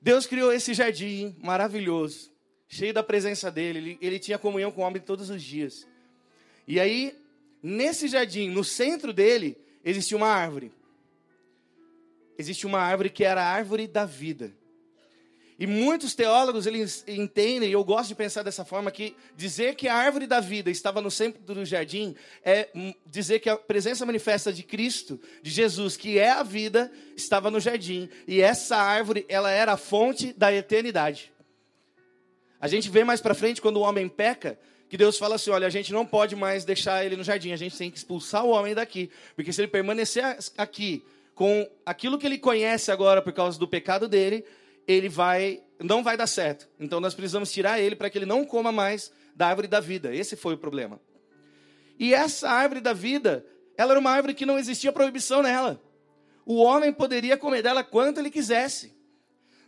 Deus 0.00 0.26
criou 0.26 0.50
esse 0.50 0.72
jardim 0.72 1.36
maravilhoso, 1.42 2.32
cheio 2.66 2.94
da 2.94 3.02
presença 3.02 3.50
dele. 3.50 3.78
Ele, 3.78 3.98
ele, 4.00 4.18
tinha 4.18 4.38
comunhão 4.38 4.72
com 4.72 4.80
o 4.80 4.84
homem 4.84 5.02
todos 5.02 5.28
os 5.28 5.42
dias. 5.42 5.86
E 6.66 6.80
aí, 6.80 7.14
nesse 7.62 8.08
jardim, 8.08 8.48
no 8.48 8.64
centro 8.64 9.12
dele, 9.12 9.58
existia 9.84 10.16
uma 10.16 10.28
árvore. 10.28 10.72
Existe 12.38 12.66
uma 12.66 12.78
árvore 12.78 13.10
que 13.10 13.22
era 13.22 13.42
a 13.42 13.52
árvore 13.52 13.86
da 13.86 14.06
vida. 14.06 14.56
E 15.60 15.66
muitos 15.66 16.14
teólogos 16.14 16.66
eles 16.66 17.04
entendem, 17.06 17.68
e 17.68 17.72
eu 17.72 17.84
gosto 17.84 18.08
de 18.08 18.14
pensar 18.14 18.42
dessa 18.42 18.64
forma, 18.64 18.90
que 18.90 19.14
dizer 19.36 19.74
que 19.74 19.88
a 19.88 19.94
árvore 19.94 20.26
da 20.26 20.40
vida 20.40 20.70
estava 20.70 21.02
no 21.02 21.10
centro 21.10 21.42
do 21.42 21.66
jardim 21.66 22.16
é 22.42 22.70
dizer 23.04 23.40
que 23.40 23.48
a 23.50 23.58
presença 23.58 24.06
manifesta 24.06 24.50
de 24.50 24.62
Cristo, 24.62 25.20
de 25.42 25.50
Jesus, 25.50 25.98
que 25.98 26.18
é 26.18 26.30
a 26.30 26.42
vida, 26.42 26.90
estava 27.14 27.50
no 27.50 27.60
jardim. 27.60 28.08
E 28.26 28.40
essa 28.40 28.74
árvore, 28.74 29.26
ela 29.28 29.50
era 29.50 29.74
a 29.74 29.76
fonte 29.76 30.32
da 30.32 30.50
eternidade. 30.50 31.30
A 32.58 32.66
gente 32.66 32.88
vê 32.88 33.04
mais 33.04 33.20
para 33.20 33.34
frente, 33.34 33.60
quando 33.60 33.76
o 33.76 33.80
homem 33.80 34.08
peca, 34.08 34.58
que 34.88 34.96
Deus 34.96 35.18
fala 35.18 35.34
assim: 35.34 35.50
olha, 35.50 35.66
a 35.66 35.70
gente 35.70 35.92
não 35.92 36.06
pode 36.06 36.34
mais 36.34 36.64
deixar 36.64 37.04
ele 37.04 37.16
no 37.16 37.22
jardim, 37.22 37.52
a 37.52 37.56
gente 37.56 37.76
tem 37.76 37.90
que 37.90 37.98
expulsar 37.98 38.46
o 38.46 38.48
homem 38.48 38.74
daqui. 38.74 39.10
Porque 39.36 39.52
se 39.52 39.60
ele 39.60 39.68
permanecer 39.68 40.24
aqui 40.56 41.04
com 41.34 41.68
aquilo 41.84 42.18
que 42.18 42.26
ele 42.26 42.38
conhece 42.38 42.90
agora 42.90 43.20
por 43.20 43.32
causa 43.34 43.58
do 43.58 43.68
pecado 43.68 44.08
dele, 44.08 44.42
ele 44.90 45.08
vai 45.08 45.62
não 45.78 46.02
vai 46.02 46.16
dar 46.16 46.26
certo. 46.26 46.68
Então 46.78 47.00
nós 47.00 47.14
precisamos 47.14 47.50
tirar 47.50 47.80
ele 47.80 47.96
para 47.96 48.10
que 48.10 48.18
ele 48.18 48.26
não 48.26 48.44
coma 48.44 48.70
mais 48.70 49.10
da 49.34 49.46
árvore 49.46 49.66
da 49.66 49.80
vida. 49.80 50.14
Esse 50.14 50.36
foi 50.36 50.54
o 50.54 50.58
problema. 50.58 51.00
E 51.98 52.12
essa 52.12 52.50
árvore 52.50 52.80
da 52.80 52.92
vida, 52.92 53.44
ela 53.76 53.92
era 53.92 54.00
uma 54.00 54.10
árvore 54.10 54.34
que 54.34 54.44
não 54.44 54.58
existia 54.58 54.92
proibição 54.92 55.42
nela. 55.42 55.80
O 56.44 56.56
homem 56.56 56.92
poderia 56.92 57.36
comer 57.36 57.62
dela 57.62 57.82
quanto 57.82 58.18
ele 58.18 58.30
quisesse. 58.30 58.94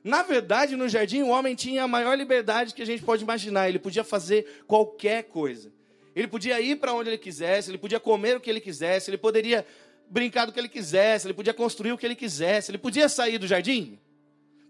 Na 0.04 0.22
verdade, 0.22 0.76
no 0.76 0.88
jardim, 0.88 1.22
o 1.22 1.28
homem 1.28 1.54
tinha 1.54 1.84
a 1.84 1.88
maior 1.88 2.16
liberdade 2.16 2.74
que 2.74 2.82
a 2.82 2.86
gente 2.86 3.02
pode 3.02 3.22
imaginar. 3.22 3.68
Ele 3.68 3.78
podia 3.78 4.02
fazer 4.02 4.64
qualquer 4.66 5.24
coisa. 5.24 5.72
Ele 6.14 6.26
podia 6.26 6.60
ir 6.60 6.76
para 6.76 6.92
onde 6.92 7.08
ele 7.10 7.18
quisesse, 7.18 7.70
ele 7.70 7.78
podia 7.78 8.00
comer 8.00 8.36
o 8.36 8.40
que 8.40 8.50
ele 8.50 8.60
quisesse, 8.60 9.08
ele 9.08 9.16
poderia 9.16 9.64
brincar 10.10 10.44
do 10.44 10.52
que 10.52 10.60
ele 10.60 10.68
quisesse, 10.68 11.26
ele 11.26 11.34
podia 11.34 11.54
construir 11.54 11.92
o 11.92 11.96
que 11.96 12.04
ele 12.04 12.14
quisesse, 12.14 12.70
ele 12.70 12.78
podia 12.78 13.08
sair 13.08 13.38
do 13.38 13.46
jardim. 13.46 13.98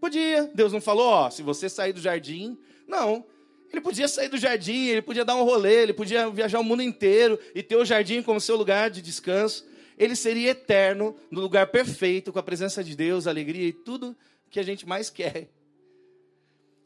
Podia. 0.03 0.51
Deus 0.53 0.73
não 0.73 0.81
falou, 0.81 1.07
ó, 1.07 1.31
se 1.31 1.45
você 1.45 1.69
sair 1.69 1.93
do 1.93 2.01
jardim. 2.01 2.59
Não. 2.89 3.25
Ele 3.71 3.81
podia 3.81 4.09
sair 4.09 4.29
do 4.29 4.37
jardim, 4.37 4.89
ele 4.89 5.01
podia 5.01 5.25
dar 5.25 5.37
um 5.37 5.45
rolê, 5.45 5.85
ele 5.85 5.93
podia 5.93 6.29
viajar 6.29 6.59
o 6.59 6.65
mundo 6.65 6.83
inteiro 6.83 7.39
e 7.55 7.63
ter 7.63 7.77
o 7.77 7.85
jardim 7.85 8.21
como 8.21 8.41
seu 8.41 8.57
lugar 8.57 8.91
de 8.91 9.01
descanso. 9.01 9.65
Ele 9.97 10.17
seria 10.17 10.51
eterno, 10.51 11.15
no 11.31 11.41
lugar 11.41 11.69
perfeito, 11.69 12.33
com 12.33 12.39
a 12.41 12.43
presença 12.43 12.83
de 12.83 12.97
Deus, 12.97 13.29
alegria 13.29 13.69
e 13.69 13.73
tudo 13.73 14.17
que 14.51 14.59
a 14.59 14.65
gente 14.65 14.89
mais 14.89 15.09
quer. 15.09 15.49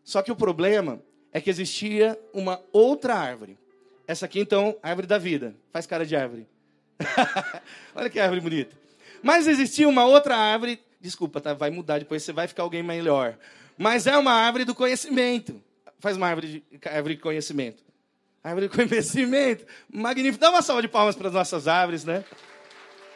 Só 0.04 0.20
que 0.20 0.30
o 0.30 0.36
problema 0.36 1.02
é 1.32 1.40
que 1.40 1.48
existia 1.48 2.20
uma 2.34 2.62
outra 2.70 3.14
árvore. 3.14 3.58
Essa 4.06 4.26
aqui, 4.26 4.40
então, 4.40 4.76
árvore 4.82 5.06
da 5.06 5.16
vida. 5.16 5.56
Faz 5.72 5.86
cara 5.86 6.04
de 6.04 6.14
árvore. 6.14 6.46
Olha 7.96 8.10
que 8.10 8.20
árvore 8.20 8.42
bonita. 8.42 8.76
Mas 9.22 9.46
existia 9.46 9.88
uma 9.88 10.04
outra 10.04 10.36
árvore 10.36 10.78
Desculpa, 11.00 11.40
tá? 11.40 11.54
Vai 11.54 11.70
mudar, 11.70 11.98
depois 11.98 12.22
você 12.22 12.32
vai 12.32 12.48
ficar 12.48 12.62
alguém 12.62 12.82
melhor. 12.82 13.38
Mas 13.76 14.06
é 14.06 14.16
uma 14.16 14.32
árvore 14.32 14.64
do 14.64 14.74
conhecimento. 14.74 15.62
Faz 15.98 16.16
uma 16.16 16.26
árvore 16.26 16.64
de, 16.70 16.88
árvore 16.88 17.16
de 17.16 17.20
conhecimento. 17.20 17.84
Árvore 18.42 18.68
de 18.68 18.74
conhecimento. 18.76 19.66
Magnífico. 19.92 20.40
Dá 20.40 20.50
uma 20.50 20.62
salva 20.62 20.82
de 20.82 20.88
palmas 20.88 21.16
para 21.16 21.28
as 21.28 21.34
nossas 21.34 21.68
árvores, 21.68 22.04
né? 22.04 22.24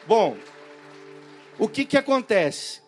Bom, 0.07 0.37
o 1.57 1.67
que, 1.67 1.85
que 1.85 1.97
acontece? 1.97 2.81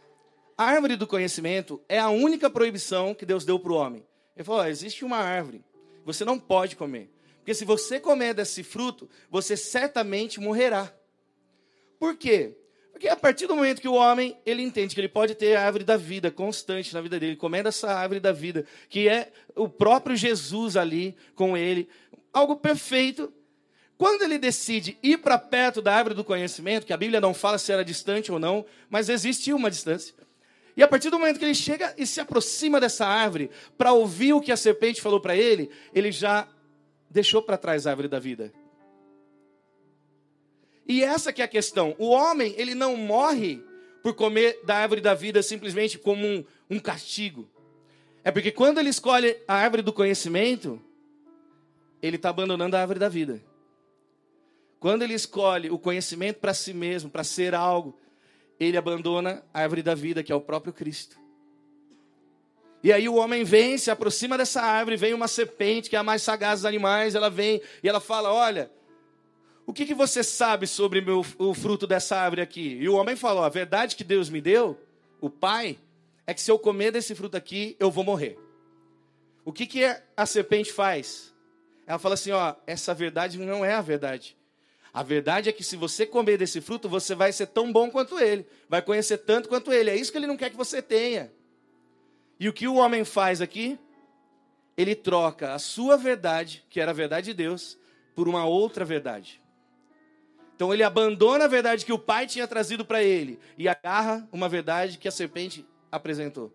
A 0.58 0.66
árvore 0.66 0.96
do 0.96 1.08
conhecimento 1.08 1.82
é 1.90 2.00
a 2.00 2.10
única 2.10 2.50
proibição 2.50 3.14
que 3.14 3.26
Deus 3.26 3.46
deu 3.46 3.60
para 3.60 3.72
o 3.72 3.76
homem. 3.76 4.06
Ele 4.36 4.44
falou: 4.44 4.66
existe 4.66 5.04
uma 5.04 5.18
árvore, 5.18 5.64
você 6.06 6.24
não 6.26 6.40
pode 6.40 6.76
comer. 6.76 7.12
Porque 7.38 7.54
se 7.54 7.66
você 7.66 8.00
comer 8.00 8.34
desse 8.34 8.64
fruto, 8.64 9.10
você 9.30 9.58
certamente 9.58 10.40
morrerá. 10.40 10.94
Por 12.00 12.16
quê? 12.16 12.58
Porque 12.94 13.08
a 13.08 13.16
partir 13.16 13.48
do 13.48 13.56
momento 13.56 13.82
que 13.82 13.88
o 13.88 13.96
homem 13.96 14.38
ele 14.46 14.62
entende 14.62 14.94
que 14.94 15.02
ele 15.02 15.10
pode 15.10 15.34
ter 15.34 15.56
a 15.56 15.66
árvore 15.66 15.84
da 15.84 15.98
vida 15.98 16.30
constante 16.30 16.94
na 16.94 17.02
vida 17.02 17.20
dele, 17.20 17.36
comendo 17.36 17.68
essa 17.68 17.92
árvore 17.92 18.20
da 18.20 18.32
vida, 18.32 18.66
que 18.88 19.10
é 19.10 19.32
o 19.56 19.68
próprio 19.68 20.16
Jesus 20.16 20.78
ali 20.78 21.18
com 21.36 21.58
ele, 21.58 21.90
algo 22.32 22.56
perfeito. 22.56 23.34
Quando 23.98 24.22
ele 24.22 24.38
decide 24.38 24.98
ir 25.02 25.18
para 25.18 25.40
perto 25.40 25.82
da 25.82 25.94
árvore 25.94 26.16
do 26.16 26.24
conhecimento, 26.24 26.86
que 26.86 26.94
a 26.94 26.98
Bíblia 26.98 27.20
não 27.20 27.34
fala 27.34 27.58
se 27.58 27.72
era 27.72 27.84
distante 27.84 28.32
ou 28.32 28.38
não, 28.38 28.64
mas 28.90 29.10
existiu 29.10 29.56
uma 29.56 29.72
distância. 29.72 30.14
E 30.78 30.84
a 30.84 30.88
partir 30.88 31.10
do 31.10 31.20
momento 31.20 31.40
que 31.40 31.46
ele 31.46 31.56
chega 31.56 31.94
e 31.98 32.06
se 32.06 32.22
aproxima 32.22 32.80
dessa 32.80 33.06
árvore 33.06 33.50
para 33.78 33.92
ouvir 33.92 34.34
o 34.34 34.42
que 34.42 34.52
a 34.52 34.58
serpente 34.58 35.02
falou 35.02 35.20
para 35.20 35.36
ele, 35.36 35.70
ele 35.94 36.12
já 36.12 36.48
deixou 37.10 37.42
para 37.42 37.58
trás 37.58 37.86
a 37.86 37.92
árvore 37.92 38.08
da 38.08 38.20
vida. 38.20 38.52
E 40.88 41.04
essa 41.04 41.32
que 41.32 41.42
é 41.42 41.46
a 41.46 41.48
questão. 41.48 41.96
O 41.98 42.10
homem, 42.10 42.54
ele 42.58 42.76
não 42.76 42.96
morre 42.96 43.64
por 44.02 44.14
comer 44.14 44.60
da 44.66 44.76
árvore 44.76 45.02
da 45.02 45.14
vida 45.14 45.42
simplesmente 45.42 45.98
como 45.98 46.26
um, 46.26 46.44
um 46.70 46.80
castigo. 46.80 47.50
É 48.24 48.32
porque 48.32 48.52
quando 48.52 48.80
ele 48.80 48.90
escolhe 48.90 49.38
a 49.48 49.56
árvore 49.56 49.82
do 49.82 49.94
conhecimento, 49.94 50.82
ele 52.02 52.18
está 52.18 52.30
abandonando 52.30 52.76
a 52.76 52.82
árvore 52.82 53.00
da 53.00 53.10
vida. 53.10 53.42
Quando 54.80 55.04
ele 55.04 55.14
escolhe 55.14 55.70
o 55.70 55.80
conhecimento 55.80 56.40
para 56.40 56.54
si 56.54 56.74
mesmo, 56.74 57.10
para 57.10 57.24
ser 57.24 57.56
algo, 57.56 57.98
ele 58.60 58.78
abandona 58.78 59.44
a 59.54 59.62
árvore 59.62 59.82
da 59.82 59.96
vida, 59.96 60.22
que 60.22 60.32
é 60.32 60.36
o 60.36 60.42
próprio 60.42 60.74
Cristo. 60.74 61.18
E 62.84 62.92
aí 62.92 63.08
o 63.08 63.16
homem 63.16 63.46
vem, 63.46 63.78
se 63.78 63.90
aproxima 63.90 64.38
dessa 64.38 64.62
árvore, 64.62 64.98
vem 64.98 65.14
uma 65.14 65.30
serpente, 65.30 65.90
que 65.90 65.96
é 65.96 66.00
a 66.00 66.04
mais 66.04 66.22
sagaz 66.22 66.60
dos 66.60 66.66
animais, 66.66 67.16
ela 67.16 67.30
vem 67.30 67.62
e 67.82 67.88
ela 67.88 68.02
fala: 68.02 68.34
Olha, 68.34 68.70
o 69.66 69.74
que, 69.74 69.86
que 69.86 69.94
você 69.94 70.24
sabe 70.24 70.68
sobre 70.68 71.02
meu, 71.02 71.26
o 71.38 71.54
fruto 71.54 71.88
dessa 71.88 72.18
árvore 72.18 72.42
aqui? 72.42 72.78
E 72.80 72.90
o 72.90 72.96
homem 72.96 73.16
falou: 73.16 73.44
a 73.44 73.50
verdade 73.50 73.96
que 73.96 74.04
Deus 74.04 74.30
me 74.30 74.42
deu, 74.42 74.80
o 75.22 75.30
Pai, 75.30 75.78
é 76.28 76.34
que 76.34 76.42
se 76.42 76.52
eu 76.52 76.60
comer 76.60 76.92
desse 76.92 77.16
fruto 77.16 77.38
aqui, 77.38 77.76
eu 77.80 77.90
vou 77.90 78.04
morrer. 78.04 78.38
O 79.46 79.52
que, 79.52 79.66
que 79.66 79.84
a 80.16 80.26
serpente 80.26 80.72
faz? 80.72 81.34
Ela 81.88 82.00
fala 82.00 82.16
assim: 82.16 82.32
ó, 82.32 82.56
essa 82.68 82.94
verdade 82.94 83.38
não 83.38 83.64
é 83.64 83.74
a 83.74 83.82
verdade. 83.82 84.38
A 84.94 85.02
verdade 85.02 85.50
é 85.50 85.52
que 85.52 85.64
se 85.64 85.76
você 85.76 86.06
comer 86.06 86.38
desse 86.38 86.62
fruto, 86.62 86.88
você 86.88 87.16
vai 87.16 87.32
ser 87.32 87.48
tão 87.48 87.72
bom 87.72 87.90
quanto 87.90 88.20
ele, 88.20 88.46
vai 88.70 88.82
conhecer 88.82 89.18
tanto 89.18 89.50
quanto 89.50 89.74
ele. 89.74 89.90
É 89.90 89.96
isso 89.96 90.12
que 90.12 90.18
ele 90.18 90.28
não 90.28 90.38
quer 90.38 90.50
que 90.50 90.58
você 90.58 90.82
tenha. 90.82 91.32
E 92.40 92.48
o 92.48 92.54
que 92.54 92.68
o 92.68 92.76
homem 92.76 93.04
faz 93.04 93.42
aqui? 93.42 93.80
Ele 94.78 94.94
troca 94.94 95.54
a 95.54 95.60
sua 95.60 95.98
verdade, 95.98 96.64
que 96.70 96.80
era 96.80 96.92
a 96.92 96.94
verdade 96.94 97.28
de 97.28 97.34
Deus, 97.34 97.78
por 98.16 98.28
uma 98.28 98.46
outra 98.46 98.86
verdade. 98.86 99.43
Então 100.64 100.74
ele 100.74 100.84
abandona 100.84 101.44
a 101.44 101.48
verdade 101.50 101.84
que 101.84 101.92
o 101.92 102.00
pai 102.00 102.26
tinha 102.26 102.48
trazido 102.48 102.86
para 102.86 103.04
ele 103.04 103.38
e 103.58 103.68
agarra 103.68 104.26
uma 104.32 104.48
verdade 104.48 104.98
que 104.98 105.10
a 105.10 105.12
serpente 105.12 105.66
apresentou. 105.92 106.54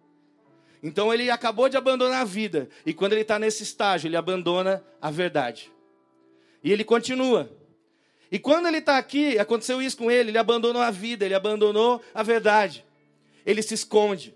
Então 0.83 1.13
ele 1.13 1.31
acabou 1.31 1.69
de 1.69 1.77
abandonar 1.77 2.23
a 2.23 2.25
vida 2.25 2.71
e 2.87 2.95
quando 2.95 3.13
ele 3.13 3.21
está 3.21 3.39
nesse 3.39 3.63
estágio 3.63 4.09
ele 4.09 4.17
abandona 4.17 4.83
a 4.99 5.11
verdade 5.11 5.71
e 6.65 6.73
ele 6.73 6.85
continua. 6.85 7.51
E 8.33 8.39
quando 8.39 8.67
ele 8.67 8.79
está 8.79 8.97
aqui, 8.97 9.39
aconteceu 9.39 9.83
isso 9.83 9.99
com 9.99 10.11
ele, 10.11 10.31
ele 10.31 10.39
abandonou 10.39 10.81
a 10.81 10.91
vida, 10.91 11.27
ele 11.27 11.35
abandonou 11.35 12.01
a 12.15 12.23
verdade. 12.23 12.87
Ele 13.45 13.61
se 13.61 13.75
esconde. 13.75 14.35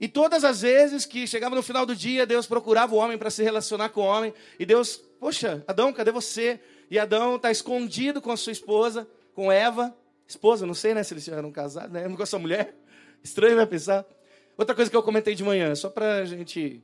E 0.00 0.06
todas 0.06 0.44
as 0.44 0.62
vezes 0.62 1.04
que 1.04 1.26
chegava 1.26 1.56
no 1.56 1.64
final 1.64 1.84
do 1.84 1.96
dia, 1.96 2.24
Deus 2.24 2.46
procurava 2.46 2.94
o 2.94 2.98
homem 2.98 3.18
para 3.18 3.30
se 3.30 3.42
relacionar 3.42 3.88
com 3.88 4.02
o 4.02 4.04
homem. 4.04 4.32
E 4.56 4.64
Deus, 4.64 4.98
poxa, 5.18 5.64
Adão, 5.66 5.92
cadê 5.92 6.12
você? 6.12 6.60
E 6.94 6.98
Adão 7.00 7.34
está 7.34 7.50
escondido 7.50 8.22
com 8.22 8.30
a 8.30 8.36
sua 8.36 8.52
esposa, 8.52 9.08
com 9.34 9.50
Eva. 9.50 9.92
Esposa, 10.28 10.64
não 10.64 10.74
sei 10.74 10.94
né, 10.94 11.02
se 11.02 11.12
eles 11.12 11.26
eram 11.26 11.50
casados, 11.50 11.90
né? 11.90 12.08
Com 12.08 12.22
a 12.22 12.24
sua 12.24 12.38
mulher. 12.38 12.72
Estranho, 13.20 13.56
vai 13.56 13.66
pensar. 13.66 14.06
Outra 14.56 14.76
coisa 14.76 14.88
que 14.88 14.96
eu 14.96 15.02
comentei 15.02 15.34
de 15.34 15.42
manhã, 15.42 15.74
só 15.74 15.90
para 15.90 16.18
a 16.18 16.24
gente 16.24 16.80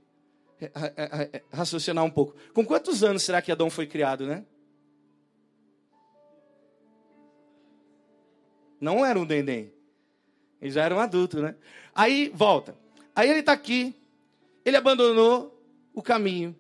raciocinar 1.53 2.05
um 2.05 2.11
pouco. 2.11 2.35
Com 2.53 2.67
quantos 2.67 3.05
anos 3.05 3.23
será 3.23 3.41
que 3.41 3.53
Adão 3.53 3.71
foi 3.71 3.87
criado, 3.87 4.27
né? 4.27 4.45
Não 8.81 9.07
era 9.07 9.17
um 9.17 9.25
dendém. 9.25 9.73
Ele 10.61 10.73
já 10.73 10.83
era 10.83 10.97
um 10.97 10.99
adulto, 10.99 11.41
né? 11.41 11.55
Aí, 11.95 12.33
volta. 12.35 12.75
Aí 13.15 13.31
ele 13.31 13.39
está 13.39 13.53
aqui, 13.53 13.95
ele 14.65 14.77
abandonou 14.77 15.57
o 15.95 16.03
caminho, 16.03 16.59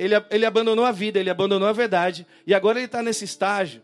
ele, 0.00 0.14
ele 0.30 0.46
abandonou 0.46 0.86
a 0.86 0.92
vida, 0.92 1.20
ele 1.20 1.28
abandonou 1.28 1.68
a 1.68 1.72
verdade, 1.72 2.26
e 2.46 2.54
agora 2.54 2.78
ele 2.78 2.86
está 2.86 3.02
nesse 3.02 3.26
estágio 3.26 3.82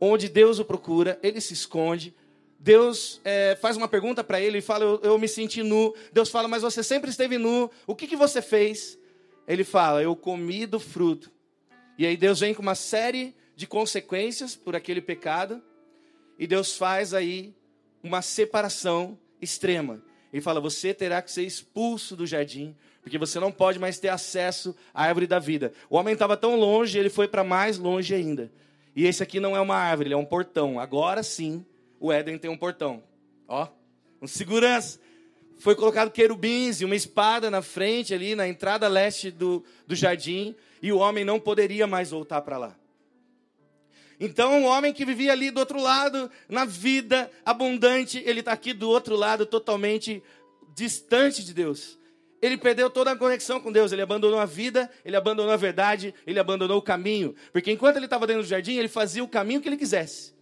onde 0.00 0.26
Deus 0.26 0.58
o 0.58 0.64
procura, 0.64 1.18
ele 1.22 1.42
se 1.42 1.52
esconde. 1.52 2.14
Deus 2.58 3.20
é, 3.22 3.54
faz 3.60 3.76
uma 3.76 3.86
pergunta 3.86 4.24
para 4.24 4.40
ele 4.40 4.58
e 4.58 4.62
fala: 4.62 4.84
eu, 4.84 5.00
eu, 5.02 5.18
me 5.18 5.28
senti 5.28 5.62
nu. 5.62 5.94
Deus 6.10 6.30
fala: 6.30 6.48
Mas 6.48 6.62
você 6.62 6.82
sempre 6.82 7.10
esteve 7.10 7.36
nu, 7.36 7.70
o 7.86 7.94
que, 7.94 8.06
que 8.06 8.16
você 8.16 8.40
fez? 8.40 8.98
Ele 9.46 9.62
fala: 9.62 10.02
Eu 10.02 10.16
comi 10.16 10.64
do 10.64 10.80
fruto. 10.80 11.30
E 11.98 12.06
aí 12.06 12.16
Deus 12.16 12.40
vem 12.40 12.54
com 12.54 12.62
uma 12.62 12.74
série 12.74 13.34
de 13.54 13.66
consequências 13.66 14.56
por 14.56 14.74
aquele 14.74 15.02
pecado, 15.02 15.62
e 16.38 16.46
Deus 16.46 16.76
faz 16.76 17.12
aí 17.12 17.54
uma 18.02 18.22
separação 18.22 19.18
extrema. 19.40 20.02
Ele 20.32 20.40
fala: 20.40 20.60
Você 20.60 20.94
terá 20.94 21.20
que 21.20 21.30
ser 21.30 21.42
expulso 21.42 22.16
do 22.16 22.26
jardim, 22.26 22.74
porque 23.08 23.16
você 23.16 23.40
não 23.40 23.50
pode 23.50 23.78
mais 23.78 23.98
ter 23.98 24.10
acesso 24.10 24.76
à 24.92 25.04
árvore 25.04 25.26
da 25.26 25.38
vida. 25.38 25.72
O 25.88 25.96
homem 25.96 26.12
estava 26.12 26.36
tão 26.36 26.56
longe, 26.56 26.98
ele 26.98 27.08
foi 27.08 27.26
para 27.26 27.42
mais 27.42 27.78
longe 27.78 28.14
ainda. 28.14 28.52
E 28.94 29.06
esse 29.06 29.22
aqui 29.22 29.40
não 29.40 29.56
é 29.56 29.60
uma 29.60 29.76
árvore, 29.76 30.08
ele 30.08 30.14
é 30.14 30.16
um 30.16 30.26
portão. 30.26 30.78
Agora 30.78 31.22
sim, 31.22 31.64
o 31.98 32.12
Éden 32.12 32.36
tem 32.36 32.50
um 32.50 32.56
portão. 32.56 33.02
Ó, 33.48 33.66
um 34.20 34.26
segurança. 34.26 35.00
Foi 35.58 35.74
colocado 35.74 36.10
querubins 36.10 36.82
e 36.82 36.84
uma 36.84 36.94
espada 36.94 37.50
na 37.50 37.62
frente 37.62 38.12
ali, 38.12 38.34
na 38.34 38.46
entrada 38.46 38.86
leste 38.86 39.30
do, 39.30 39.64
do 39.86 39.96
jardim, 39.96 40.54
e 40.82 40.92
o 40.92 40.98
homem 40.98 41.24
não 41.24 41.40
poderia 41.40 41.86
mais 41.86 42.10
voltar 42.10 42.42
para 42.42 42.58
lá. 42.58 42.76
Então, 44.20 44.64
o 44.64 44.66
homem 44.66 44.92
que 44.92 45.04
vivia 45.04 45.32
ali 45.32 45.50
do 45.50 45.60
outro 45.60 45.80
lado, 45.80 46.30
na 46.46 46.66
vida 46.66 47.30
abundante, 47.42 48.22
ele 48.26 48.40
está 48.40 48.52
aqui 48.52 48.74
do 48.74 48.90
outro 48.90 49.16
lado, 49.16 49.46
totalmente 49.46 50.22
distante 50.74 51.42
de 51.42 51.54
Deus. 51.54 51.97
Ele 52.40 52.56
perdeu 52.56 52.88
toda 52.88 53.10
a 53.10 53.16
conexão 53.16 53.60
com 53.60 53.72
Deus, 53.72 53.90
ele 53.90 54.02
abandonou 54.02 54.38
a 54.38 54.46
vida, 54.46 54.88
ele 55.04 55.16
abandonou 55.16 55.52
a 55.52 55.56
verdade, 55.56 56.14
ele 56.26 56.38
abandonou 56.38 56.78
o 56.78 56.82
caminho. 56.82 57.34
Porque 57.52 57.72
enquanto 57.72 57.96
ele 57.96 58.06
estava 58.06 58.26
dentro 58.26 58.42
do 58.42 58.48
jardim, 58.48 58.76
ele 58.76 58.88
fazia 58.88 59.24
o 59.24 59.28
caminho 59.28 59.60
que 59.60 59.68
ele 59.68 59.76
quisesse. 59.76 60.32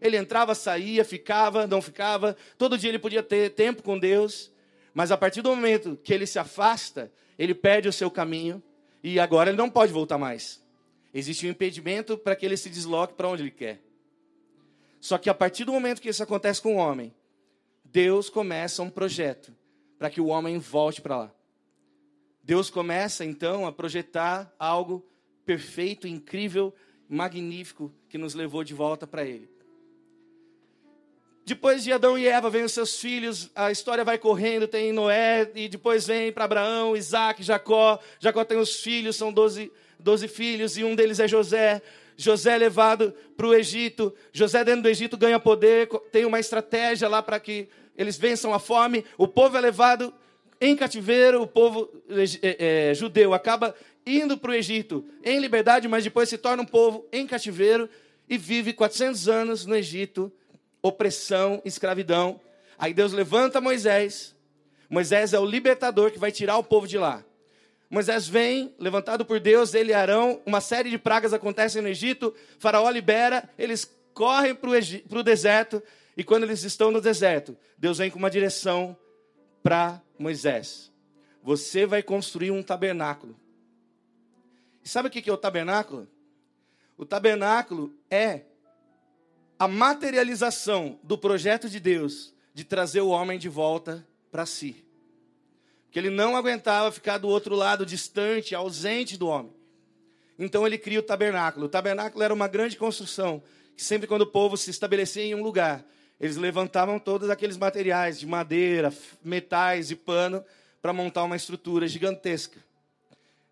Ele 0.00 0.16
entrava, 0.16 0.54
saía, 0.54 1.04
ficava, 1.04 1.66
não 1.66 1.82
ficava. 1.82 2.36
Todo 2.56 2.78
dia 2.78 2.88
ele 2.88 2.98
podia 2.98 3.22
ter 3.22 3.50
tempo 3.50 3.82
com 3.82 3.98
Deus. 3.98 4.50
Mas 4.94 5.10
a 5.10 5.16
partir 5.16 5.42
do 5.42 5.54
momento 5.54 5.98
que 6.02 6.14
ele 6.14 6.26
se 6.26 6.38
afasta, 6.38 7.12
ele 7.38 7.54
perde 7.54 7.88
o 7.88 7.92
seu 7.92 8.10
caminho 8.10 8.62
e 9.02 9.18
agora 9.18 9.50
ele 9.50 9.58
não 9.58 9.68
pode 9.68 9.92
voltar 9.92 10.18
mais. 10.18 10.62
Existe 11.12 11.46
um 11.46 11.50
impedimento 11.50 12.16
para 12.16 12.36
que 12.36 12.46
ele 12.46 12.56
se 12.56 12.70
desloque 12.70 13.14
para 13.14 13.28
onde 13.28 13.42
ele 13.42 13.50
quer. 13.50 13.80
Só 15.00 15.18
que 15.18 15.28
a 15.28 15.34
partir 15.34 15.64
do 15.64 15.72
momento 15.72 16.00
que 16.00 16.08
isso 16.08 16.22
acontece 16.22 16.62
com 16.62 16.76
o 16.76 16.78
homem, 16.78 17.12
Deus 17.84 18.30
começa 18.30 18.82
um 18.82 18.90
projeto 18.90 19.52
para 19.98 20.10
que 20.10 20.20
o 20.20 20.26
homem 20.26 20.58
volte 20.58 21.00
para 21.00 21.16
lá. 21.16 21.34
Deus 22.42 22.70
começa 22.70 23.24
então 23.24 23.66
a 23.66 23.72
projetar 23.72 24.52
algo 24.58 25.06
perfeito, 25.44 26.06
incrível, 26.06 26.74
magnífico 27.08 27.92
que 28.08 28.18
nos 28.18 28.34
levou 28.34 28.64
de 28.64 28.74
volta 28.74 29.06
para 29.06 29.24
Ele. 29.24 29.48
Depois 31.44 31.82
de 31.82 31.92
Adão 31.92 32.16
e 32.16 32.28
Eva, 32.28 32.48
vem 32.48 32.62
os 32.62 32.72
seus 32.72 33.00
filhos, 33.00 33.50
a 33.56 33.72
história 33.72 34.04
vai 34.04 34.18
correndo, 34.18 34.68
tem 34.68 34.92
Noé, 34.92 35.50
e 35.54 35.68
depois 35.68 36.06
vem 36.06 36.30
para 36.30 36.44
Abraão, 36.44 36.96
Isaac, 36.96 37.42
Jacó. 37.42 37.98
Jacó 38.20 38.44
tem 38.44 38.58
os 38.58 38.80
filhos, 38.80 39.16
são 39.16 39.32
doze, 39.32 39.72
doze 39.98 40.28
filhos, 40.28 40.78
e 40.78 40.84
um 40.84 40.94
deles 40.94 41.18
é 41.18 41.26
José. 41.26 41.82
José 42.16 42.54
é 42.54 42.58
levado 42.58 43.12
para 43.36 43.46
o 43.46 43.54
Egito. 43.54 44.14
José, 44.32 44.62
dentro 44.62 44.82
do 44.82 44.88
Egito, 44.88 45.16
ganha 45.16 45.40
poder, 45.40 45.88
tem 46.12 46.24
uma 46.24 46.38
estratégia 46.38 47.08
lá 47.08 47.22
para 47.22 47.40
que 47.40 47.68
eles 47.96 48.16
vençam 48.16 48.54
a 48.54 48.58
fome. 48.58 49.04
O 49.18 49.26
povo 49.26 49.56
é 49.56 49.60
levado 49.60 50.14
em 50.60 50.76
cativeiro, 50.76 51.42
o 51.42 51.46
povo 51.46 51.90
é, 52.42 52.90
é, 52.90 52.94
judeu 52.94 53.32
acaba 53.32 53.74
indo 54.04 54.36
para 54.36 54.50
o 54.50 54.54
Egito 54.54 55.04
em 55.24 55.38
liberdade, 55.38 55.88
mas 55.88 56.04
depois 56.04 56.28
se 56.28 56.36
torna 56.36 56.62
um 56.62 56.66
povo 56.66 57.06
em 57.10 57.26
cativeiro 57.26 57.88
e 58.28 58.36
vive 58.36 58.72
400 58.74 59.28
anos 59.28 59.64
no 59.64 59.74
Egito, 59.74 60.30
opressão, 60.82 61.62
escravidão. 61.64 62.40
Aí 62.78 62.92
Deus 62.92 63.12
levanta 63.12 63.60
Moisés. 63.60 64.36
Moisés 64.88 65.32
é 65.32 65.38
o 65.38 65.46
libertador 65.46 66.10
que 66.10 66.18
vai 66.18 66.30
tirar 66.30 66.58
o 66.58 66.64
povo 66.64 66.86
de 66.86 66.98
lá. 66.98 67.24
Moisés 67.88 68.28
vem, 68.28 68.74
levantado 68.78 69.24
por 69.24 69.40
Deus, 69.40 69.74
ele 69.74 69.90
e 69.90 69.94
Arão, 69.94 70.40
uma 70.46 70.60
série 70.60 70.90
de 70.90 70.98
pragas 70.98 71.32
acontecem 71.32 71.82
no 71.82 71.88
Egito, 71.88 72.34
Faraó 72.58 72.88
libera, 72.88 73.48
eles 73.58 73.90
correm 74.14 74.54
para 74.54 74.70
o 75.18 75.22
deserto, 75.22 75.82
e 76.16 76.22
quando 76.22 76.44
eles 76.44 76.62
estão 76.62 76.90
no 76.90 77.00
deserto, 77.00 77.56
Deus 77.76 77.98
vem 77.98 78.10
com 78.10 78.18
uma 78.18 78.30
direção 78.30 78.96
para 79.62 80.00
Moisés. 80.20 80.92
você 81.42 81.86
vai 81.86 82.02
construir 82.02 82.50
um 82.50 82.62
tabernáculo. 82.62 83.34
E 84.84 84.88
sabe 84.88 85.08
o 85.08 85.10
que 85.10 85.28
é 85.28 85.32
o 85.32 85.36
tabernáculo? 85.38 86.06
O 86.98 87.06
tabernáculo 87.06 87.94
é 88.10 88.42
a 89.58 89.66
materialização 89.66 91.00
do 91.02 91.16
projeto 91.16 91.70
de 91.70 91.80
Deus 91.80 92.34
de 92.52 92.64
trazer 92.64 93.00
o 93.00 93.08
homem 93.08 93.38
de 93.38 93.48
volta 93.48 94.06
para 94.30 94.44
si. 94.44 94.84
Que 95.90 95.98
ele 95.98 96.10
não 96.10 96.36
aguentava 96.36 96.92
ficar 96.92 97.16
do 97.16 97.28
outro 97.28 97.54
lado, 97.54 97.86
distante, 97.86 98.54
ausente 98.54 99.16
do 99.16 99.26
homem. 99.26 99.54
Então 100.38 100.66
ele 100.66 100.76
cria 100.76 101.00
o 101.00 101.02
tabernáculo. 101.02 101.64
O 101.64 101.68
tabernáculo 101.70 102.22
era 102.22 102.34
uma 102.34 102.46
grande 102.46 102.76
construção, 102.76 103.42
que 103.74 103.82
sempre 103.82 104.06
quando 104.06 104.22
o 104.22 104.30
povo 104.30 104.58
se 104.58 104.70
estabelecia 104.70 105.24
em 105.24 105.34
um 105.34 105.42
lugar, 105.42 105.82
eles 106.20 106.36
levantavam 106.36 106.98
todos 106.98 107.30
aqueles 107.30 107.56
materiais 107.56 108.20
de 108.20 108.26
madeira, 108.26 108.92
metais 109.24 109.90
e 109.90 109.96
pano 109.96 110.44
para 110.82 110.92
montar 110.92 111.24
uma 111.24 111.36
estrutura 111.36 111.88
gigantesca. 111.88 112.58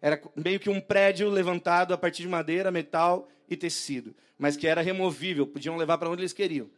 Era 0.02 0.20
meio 0.36 0.60
que 0.60 0.68
um 0.68 0.80
prédio 0.80 1.30
levantado 1.30 1.94
a 1.94 1.98
partir 1.98 2.22
de 2.22 2.28
madeira, 2.28 2.70
metal 2.70 3.26
e 3.48 3.56
tecido, 3.56 4.14
mas 4.38 4.56
que 4.56 4.66
era 4.66 4.82
removível, 4.82 5.46
podiam 5.46 5.76
levar 5.76 5.96
para 5.96 6.10
onde 6.10 6.20
eles 6.20 6.34
queriam. 6.34 6.68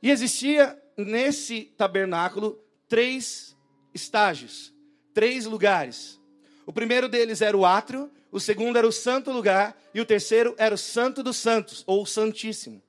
E 0.00 0.10
existia 0.10 0.80
nesse 0.96 1.62
tabernáculo 1.76 2.58
três 2.88 3.56
estágios, 3.92 4.72
três 5.12 5.44
lugares. 5.44 6.20
O 6.64 6.72
primeiro 6.72 7.08
deles 7.08 7.42
era 7.42 7.56
o 7.56 7.66
átrio, 7.66 8.10
o 8.30 8.38
segundo 8.38 8.76
era 8.76 8.86
o 8.86 8.92
santo 8.92 9.32
lugar 9.32 9.76
e 9.92 10.00
o 10.00 10.06
terceiro 10.06 10.54
era 10.56 10.74
o 10.74 10.78
santo 10.78 11.22
dos 11.22 11.36
santos, 11.36 11.82
ou 11.86 12.02
o 12.02 12.06
santíssimo. 12.06 12.80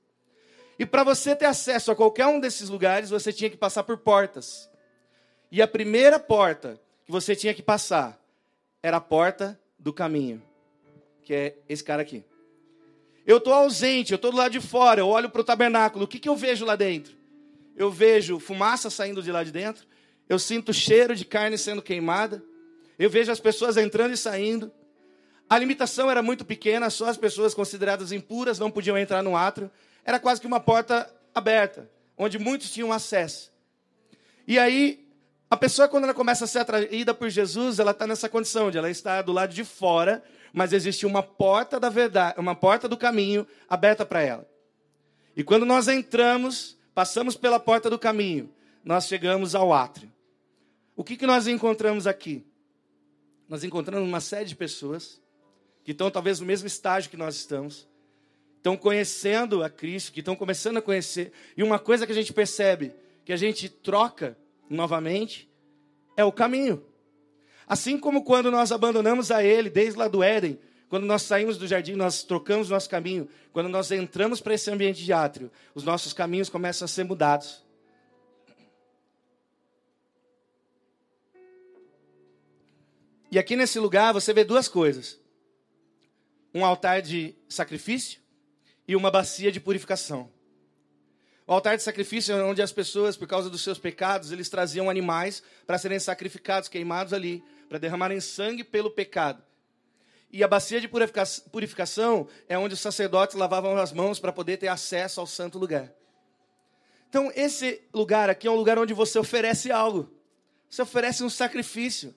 E 0.78 0.84
para 0.84 1.02
você 1.02 1.34
ter 1.34 1.46
acesso 1.46 1.90
a 1.90 1.96
qualquer 1.96 2.26
um 2.26 2.38
desses 2.38 2.68
lugares, 2.68 3.10
você 3.10 3.32
tinha 3.32 3.48
que 3.48 3.56
passar 3.56 3.82
por 3.82 3.96
portas. 3.98 4.68
E 5.50 5.62
a 5.62 5.68
primeira 5.68 6.18
porta 6.18 6.80
que 7.04 7.10
você 7.10 7.34
tinha 7.34 7.54
que 7.54 7.62
passar 7.62 8.20
era 8.82 8.98
a 8.98 9.00
porta 9.00 9.58
do 9.78 9.92
caminho, 9.92 10.42
que 11.22 11.32
é 11.32 11.56
esse 11.68 11.82
cara 11.82 12.02
aqui. 12.02 12.24
Eu 13.24 13.38
estou 13.38 13.52
ausente, 13.52 14.12
eu 14.12 14.16
estou 14.16 14.30
do 14.30 14.36
lado 14.36 14.52
de 14.52 14.60
fora, 14.60 15.00
eu 15.00 15.08
olho 15.08 15.30
para 15.30 15.40
o 15.40 15.44
tabernáculo, 15.44 16.04
o 16.04 16.08
que, 16.08 16.18
que 16.18 16.28
eu 16.28 16.36
vejo 16.36 16.64
lá 16.64 16.76
dentro? 16.76 17.16
Eu 17.74 17.90
vejo 17.90 18.38
fumaça 18.38 18.90
saindo 18.90 19.22
de 19.22 19.32
lá 19.32 19.42
de 19.42 19.50
dentro, 19.50 19.86
eu 20.28 20.38
sinto 20.38 20.72
cheiro 20.72 21.14
de 21.14 21.24
carne 21.24 21.56
sendo 21.56 21.82
queimada, 21.82 22.44
eu 22.98 23.10
vejo 23.10 23.32
as 23.32 23.40
pessoas 23.40 23.76
entrando 23.76 24.12
e 24.14 24.16
saindo, 24.16 24.70
a 25.48 25.58
limitação 25.58 26.10
era 26.10 26.22
muito 26.22 26.44
pequena, 26.44 26.90
só 26.90 27.08
as 27.08 27.16
pessoas 27.16 27.54
consideradas 27.54 28.10
impuras 28.10 28.58
não 28.58 28.70
podiam 28.70 28.98
entrar 28.98 29.22
no 29.22 29.36
átrio. 29.36 29.70
Era 30.06 30.20
quase 30.20 30.40
que 30.40 30.46
uma 30.46 30.60
porta 30.60 31.12
aberta, 31.34 31.90
onde 32.16 32.38
muitos 32.38 32.70
tinham 32.70 32.92
acesso. 32.92 33.52
E 34.46 34.56
aí, 34.56 35.04
a 35.50 35.56
pessoa, 35.56 35.88
quando 35.88 36.04
ela 36.04 36.14
começa 36.14 36.44
a 36.44 36.46
ser 36.48 36.60
atraída 36.60 37.12
por 37.12 37.28
Jesus, 37.28 37.80
ela 37.80 37.90
está 37.90 38.06
nessa 38.06 38.28
condição 38.28 38.70
de 38.70 38.78
ela 38.78 38.88
estar 38.88 39.22
do 39.22 39.32
lado 39.32 39.52
de 39.52 39.64
fora, 39.64 40.22
mas 40.52 40.72
existe 40.72 41.04
uma 41.04 41.24
porta 41.24 41.80
da 41.80 41.88
verdade, 41.88 42.38
uma 42.38 42.54
porta 42.54 42.88
do 42.88 42.96
caminho 42.96 43.44
aberta 43.68 44.06
para 44.06 44.22
ela. 44.22 44.48
E 45.36 45.42
quando 45.42 45.66
nós 45.66 45.88
entramos, 45.88 46.78
passamos 46.94 47.36
pela 47.36 47.58
porta 47.58 47.90
do 47.90 47.98
caminho, 47.98 48.48
nós 48.84 49.08
chegamos 49.08 49.56
ao 49.56 49.72
átrio. 49.72 50.10
O 50.94 51.02
que, 51.02 51.16
que 51.16 51.26
nós 51.26 51.48
encontramos 51.48 52.06
aqui? 52.06 52.46
Nós 53.48 53.64
encontramos 53.64 54.08
uma 54.08 54.20
série 54.20 54.46
de 54.46 54.54
pessoas 54.54 55.20
que 55.84 55.90
estão 55.90 56.12
talvez 56.12 56.38
no 56.38 56.46
mesmo 56.46 56.68
estágio 56.68 57.10
que 57.10 57.16
nós 57.16 57.34
estamos, 57.34 57.88
estão 58.66 58.76
conhecendo 58.76 59.62
a 59.62 59.70
Cristo, 59.70 60.12
que 60.12 60.18
estão 60.18 60.34
começando 60.34 60.78
a 60.78 60.82
conhecer. 60.82 61.32
E 61.56 61.62
uma 61.62 61.78
coisa 61.78 62.04
que 62.04 62.10
a 62.10 62.14
gente 62.14 62.32
percebe, 62.32 62.92
que 63.24 63.32
a 63.32 63.36
gente 63.36 63.68
troca 63.68 64.36
novamente, 64.68 65.48
é 66.16 66.24
o 66.24 66.32
caminho. 66.32 66.84
Assim 67.68 67.96
como 67.96 68.24
quando 68.24 68.50
nós 68.50 68.72
abandonamos 68.72 69.30
a 69.30 69.44
Ele, 69.44 69.70
desde 69.70 69.96
lá 69.96 70.08
do 70.08 70.20
Éden, 70.20 70.58
quando 70.88 71.06
nós 71.06 71.22
saímos 71.22 71.56
do 71.56 71.66
jardim, 71.66 71.94
nós 71.94 72.24
trocamos 72.24 72.68
nosso 72.68 72.90
caminho. 72.90 73.28
Quando 73.52 73.68
nós 73.68 73.92
entramos 73.92 74.40
para 74.40 74.54
esse 74.54 74.68
ambiente 74.68 75.04
de 75.04 75.12
átrio, 75.12 75.48
os 75.72 75.84
nossos 75.84 76.12
caminhos 76.12 76.48
começam 76.48 76.86
a 76.86 76.88
ser 76.88 77.04
mudados. 77.04 77.64
E 83.30 83.38
aqui 83.38 83.54
nesse 83.54 83.78
lugar 83.78 84.12
você 84.12 84.32
vê 84.32 84.42
duas 84.42 84.66
coisas 84.66 85.20
um 86.54 86.64
altar 86.64 87.02
de 87.02 87.34
sacrifício 87.48 88.25
e 88.86 88.94
uma 88.94 89.10
bacia 89.10 89.50
de 89.50 89.60
purificação. 89.60 90.30
O 91.46 91.52
altar 91.52 91.76
de 91.76 91.82
sacrifício 91.82 92.34
é 92.34 92.42
onde 92.42 92.60
as 92.60 92.72
pessoas, 92.72 93.16
por 93.16 93.28
causa 93.28 93.48
dos 93.48 93.62
seus 93.62 93.78
pecados, 93.78 94.32
eles 94.32 94.48
traziam 94.48 94.90
animais 94.90 95.42
para 95.64 95.78
serem 95.78 95.98
sacrificados, 95.98 96.68
queimados 96.68 97.12
ali, 97.12 97.42
para 97.68 97.78
derramarem 97.78 98.20
sangue 98.20 98.64
pelo 98.64 98.90
pecado. 98.90 99.42
E 100.30 100.42
a 100.42 100.48
bacia 100.48 100.80
de 100.80 100.88
purificação 100.88 102.26
é 102.48 102.58
onde 102.58 102.74
os 102.74 102.80
sacerdotes 102.80 103.36
lavavam 103.36 103.76
as 103.76 103.92
mãos 103.92 104.18
para 104.18 104.32
poder 104.32 104.56
ter 104.56 104.68
acesso 104.68 105.20
ao 105.20 105.26
santo 105.26 105.56
lugar. 105.56 105.92
Então, 107.08 107.30
esse 107.36 107.80
lugar 107.94 108.28
aqui 108.28 108.48
é 108.48 108.50
um 108.50 108.56
lugar 108.56 108.78
onde 108.78 108.92
você 108.92 109.18
oferece 109.18 109.70
algo. 109.70 110.12
Você 110.68 110.82
oferece 110.82 111.22
um 111.22 111.30
sacrifício. 111.30 112.12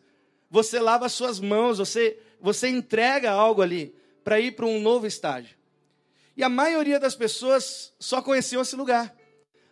Você 0.50 0.80
lava 0.80 1.06
as 1.06 1.14
suas 1.14 1.40
mãos, 1.40 1.78
você, 1.78 2.20
você 2.42 2.68
entrega 2.68 3.32
algo 3.32 3.62
ali 3.62 3.96
para 4.24 4.40
ir 4.40 4.56
para 4.56 4.66
um 4.66 4.82
novo 4.82 5.06
estágio. 5.06 5.59
E 6.36 6.44
a 6.44 6.50
maioria 6.50 7.00
das 7.00 7.16
pessoas 7.16 7.94
só 8.00 8.22
conheciam 8.22 8.62
esse 8.62 8.76
lugar. 8.76 9.16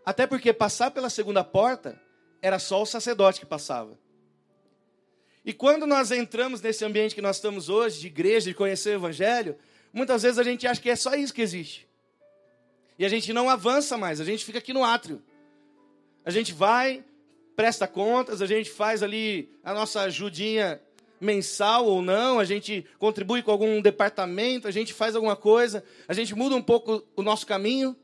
Até 0.06 0.26
porque 0.26 0.54
passar 0.54 0.91
pela 0.91 1.10
segunda 1.10 1.43
porta 1.43 2.00
era 2.41 2.60
só 2.60 2.82
o 2.82 2.86
sacerdote 2.86 3.39
que 3.39 3.46
passava. 3.46 3.98
E 5.43 5.54
quando 5.54 5.88
nós 5.88 6.12
entramos 6.12 6.62
nesse 6.62 6.84
ambiente 6.84 7.15
que 7.15 7.22
nós 7.22 7.38
estamos 7.38 7.70
hoje, 7.70 8.02
de 8.02 8.08
igreja, 8.08 8.50
de 8.50 8.54
conhecer 8.54 8.89
o 8.89 9.00
Evangelho, 9.00 9.58
muitas 9.93 10.24
vezes 10.24 10.38
a 10.38 10.43
gente 10.43 10.67
acha 10.67 10.82
que 10.82 10.89
é 10.89 10.96
só 10.96 11.15
isso 11.15 11.34
que 11.34 11.41
existe. 11.41 11.88
E 13.00 13.06
a 13.06 13.10
gente 13.10 13.32
não 13.32 13.50
avança 13.50 13.98
mais, 13.98 14.20
a 14.20 14.26
gente 14.26 14.43
fica 14.43 14.58
aqui 14.58 14.74
no 14.74 14.84
átrio. 14.84 15.24
A 16.26 16.32
gente 16.32 16.52
vai, 16.52 17.04
presta 17.56 17.88
contas, 17.88 18.41
a 18.41 18.46
gente 18.46 18.70
faz 18.70 19.02
ali 19.02 19.50
a 19.63 19.74
nossa 19.74 20.02
ajudinha 20.02 20.82
mensal 21.20 21.86
ou 21.86 22.02
não, 22.02 22.40
a 22.40 22.46
gente 22.46 22.86
contribui 23.00 23.42
com 23.42 23.52
algum 23.52 23.82
departamento, 23.82 24.68
a 24.68 24.72
gente 24.72 24.94
faz 24.94 25.16
alguma 25.16 25.36
coisa, 25.36 25.84
a 26.08 26.14
gente 26.14 26.36
muda 26.36 26.56
um 26.56 26.62
pouco 26.62 27.04
o 27.16 27.22
nosso 27.22 27.46
caminho. 27.46 27.96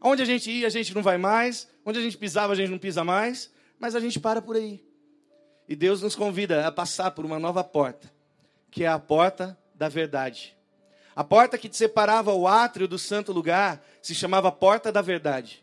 Onde 0.00 0.22
a 0.22 0.24
gente 0.24 0.50
ia, 0.50 0.66
a 0.66 0.70
gente 0.70 0.94
não 0.94 1.02
vai 1.02 1.16
mais. 1.16 1.68
Onde 1.84 1.98
a 1.98 2.02
gente 2.02 2.18
pisava, 2.18 2.52
a 2.52 2.56
gente 2.56 2.70
não 2.70 2.78
pisa 2.78 3.04
mais. 3.04 3.50
Mas 3.78 3.94
a 3.94 4.00
gente 4.00 4.18
para 4.18 4.42
por 4.42 4.56
aí. 4.56 4.84
E 5.68 5.76
Deus 5.76 6.02
nos 6.02 6.16
convida 6.16 6.66
a 6.66 6.72
passar 6.72 7.12
por 7.12 7.24
uma 7.24 7.38
nova 7.38 7.62
porta, 7.62 8.12
que 8.70 8.84
é 8.84 8.88
a 8.88 8.98
porta 8.98 9.56
da 9.74 9.88
verdade. 9.88 10.56
A 11.14 11.22
porta 11.22 11.58
que 11.58 11.74
separava 11.74 12.32
o 12.32 12.48
átrio 12.48 12.88
do 12.88 12.98
santo 12.98 13.32
lugar 13.32 13.84
se 14.00 14.14
chamava 14.14 14.50
Porta 14.50 14.90
da 14.90 15.02
Verdade. 15.02 15.62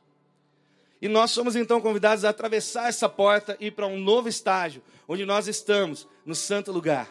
E 1.01 1.07
nós 1.07 1.31
somos 1.31 1.55
então 1.55 1.79
convidados 1.79 2.25
a 2.25 2.29
atravessar 2.29 2.89
essa 2.89 3.07
porta 3.07 3.55
e 3.59 3.67
ir 3.67 3.71
para 3.71 3.88
um 3.88 3.99
novo 3.99 4.27
estágio, 4.27 4.83
onde 5.07 5.25
nós 5.25 5.47
estamos, 5.47 6.07
no 6.25 6.35
santo 6.35 6.71
lugar. 6.71 7.09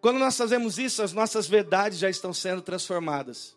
Quando 0.00 0.18
nós 0.18 0.36
fazemos 0.36 0.78
isso, 0.78 1.02
as 1.02 1.12
nossas 1.12 1.46
verdades 1.48 1.98
já 1.98 2.08
estão 2.08 2.32
sendo 2.32 2.62
transformadas. 2.62 3.56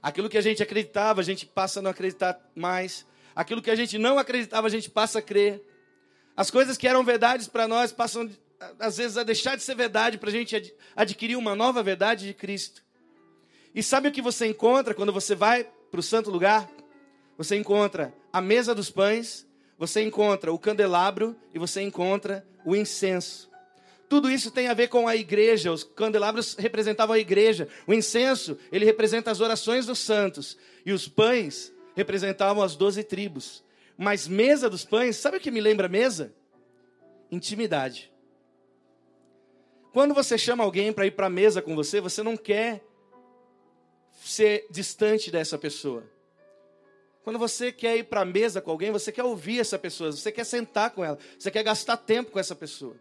Aquilo 0.00 0.28
que 0.28 0.38
a 0.38 0.40
gente 0.40 0.62
acreditava, 0.62 1.20
a 1.20 1.24
gente 1.24 1.44
passa 1.44 1.80
a 1.80 1.82
não 1.82 1.90
acreditar 1.90 2.40
mais. 2.54 3.04
Aquilo 3.34 3.60
que 3.60 3.70
a 3.70 3.74
gente 3.74 3.98
não 3.98 4.18
acreditava, 4.18 4.66
a 4.66 4.70
gente 4.70 4.88
passa 4.88 5.18
a 5.18 5.22
crer. 5.22 5.60
As 6.36 6.50
coisas 6.50 6.78
que 6.78 6.86
eram 6.86 7.02
verdades 7.02 7.48
para 7.48 7.66
nós 7.66 7.92
passam, 7.92 8.30
às 8.78 8.96
vezes, 8.96 9.16
a 9.16 9.24
deixar 9.24 9.56
de 9.56 9.62
ser 9.62 9.74
verdade 9.74 10.16
para 10.16 10.28
a 10.28 10.32
gente 10.32 10.74
adquirir 10.94 11.36
uma 11.36 11.54
nova 11.54 11.82
verdade 11.82 12.26
de 12.26 12.32
Cristo. 12.32 12.82
E 13.74 13.82
sabe 13.82 14.08
o 14.08 14.12
que 14.12 14.22
você 14.22 14.46
encontra 14.46 14.94
quando 14.94 15.12
você 15.12 15.34
vai 15.34 15.64
para 15.90 15.98
o 16.00 16.02
santo 16.02 16.30
lugar? 16.30 16.70
Você 17.36 17.56
encontra 17.56 18.14
a 18.32 18.40
mesa 18.40 18.74
dos 18.74 18.90
pães, 18.90 19.46
você 19.78 20.02
encontra 20.02 20.52
o 20.52 20.58
candelabro 20.58 21.36
e 21.54 21.58
você 21.58 21.82
encontra 21.82 22.46
o 22.64 22.74
incenso. 22.74 23.50
Tudo 24.08 24.30
isso 24.30 24.50
tem 24.50 24.68
a 24.68 24.74
ver 24.74 24.88
com 24.88 25.08
a 25.08 25.16
igreja. 25.16 25.72
Os 25.72 25.82
candelabros 25.82 26.54
representavam 26.54 27.14
a 27.14 27.18
igreja. 27.18 27.68
O 27.86 27.92
incenso, 27.92 28.56
ele 28.70 28.84
representa 28.84 29.30
as 29.30 29.40
orações 29.40 29.86
dos 29.86 29.98
santos. 29.98 30.56
E 30.84 30.92
os 30.92 31.08
pães 31.08 31.72
representavam 31.94 32.62
as 32.62 32.76
doze 32.76 33.02
tribos. 33.02 33.64
Mas 33.98 34.28
mesa 34.28 34.70
dos 34.70 34.84
pães, 34.84 35.16
sabe 35.16 35.38
o 35.38 35.40
que 35.40 35.50
me 35.50 35.60
lembra 35.60 35.88
mesa? 35.88 36.32
Intimidade. 37.30 38.12
Quando 39.92 40.14
você 40.14 40.38
chama 40.38 40.62
alguém 40.62 40.92
para 40.92 41.06
ir 41.06 41.12
para 41.12 41.26
a 41.26 41.30
mesa 41.30 41.60
com 41.60 41.74
você, 41.74 42.00
você 42.00 42.22
não 42.22 42.36
quer 42.36 42.84
ser 44.12 44.66
distante 44.70 45.30
dessa 45.30 45.58
pessoa. 45.58 46.04
Quando 47.26 47.40
você 47.40 47.72
quer 47.72 47.96
ir 47.96 48.04
para 48.04 48.20
a 48.20 48.24
mesa 48.24 48.60
com 48.60 48.70
alguém, 48.70 48.92
você 48.92 49.10
quer 49.10 49.24
ouvir 49.24 49.58
essa 49.58 49.76
pessoa, 49.76 50.12
você 50.12 50.30
quer 50.30 50.44
sentar 50.44 50.90
com 50.90 51.04
ela, 51.04 51.18
você 51.36 51.50
quer 51.50 51.64
gastar 51.64 51.96
tempo 51.96 52.30
com 52.30 52.38
essa 52.38 52.54
pessoa. 52.54 52.94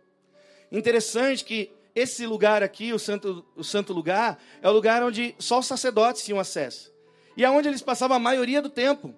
Interessante 0.72 1.46
que 1.46 1.72
esse 1.94 2.26
lugar 2.26 2.64
aqui, 2.64 2.92
o 2.92 2.98
santo, 2.98 3.46
o 3.56 3.64
santo 3.64 3.94
lugar, 3.94 4.42
é 4.64 4.68
o 4.68 4.72
lugar 4.72 5.04
onde 5.04 5.36
só 5.38 5.60
os 5.60 5.68
sacerdotes 5.68 6.26
tinham 6.26 6.40
acesso. 6.40 6.92
E 7.38 7.46
é 7.46 7.50
onde 7.52 7.68
eles 7.68 7.84
passavam 7.84 8.18
a 8.18 8.20
maioria 8.20 8.64
do 8.64 8.70
tempo. 8.70 9.14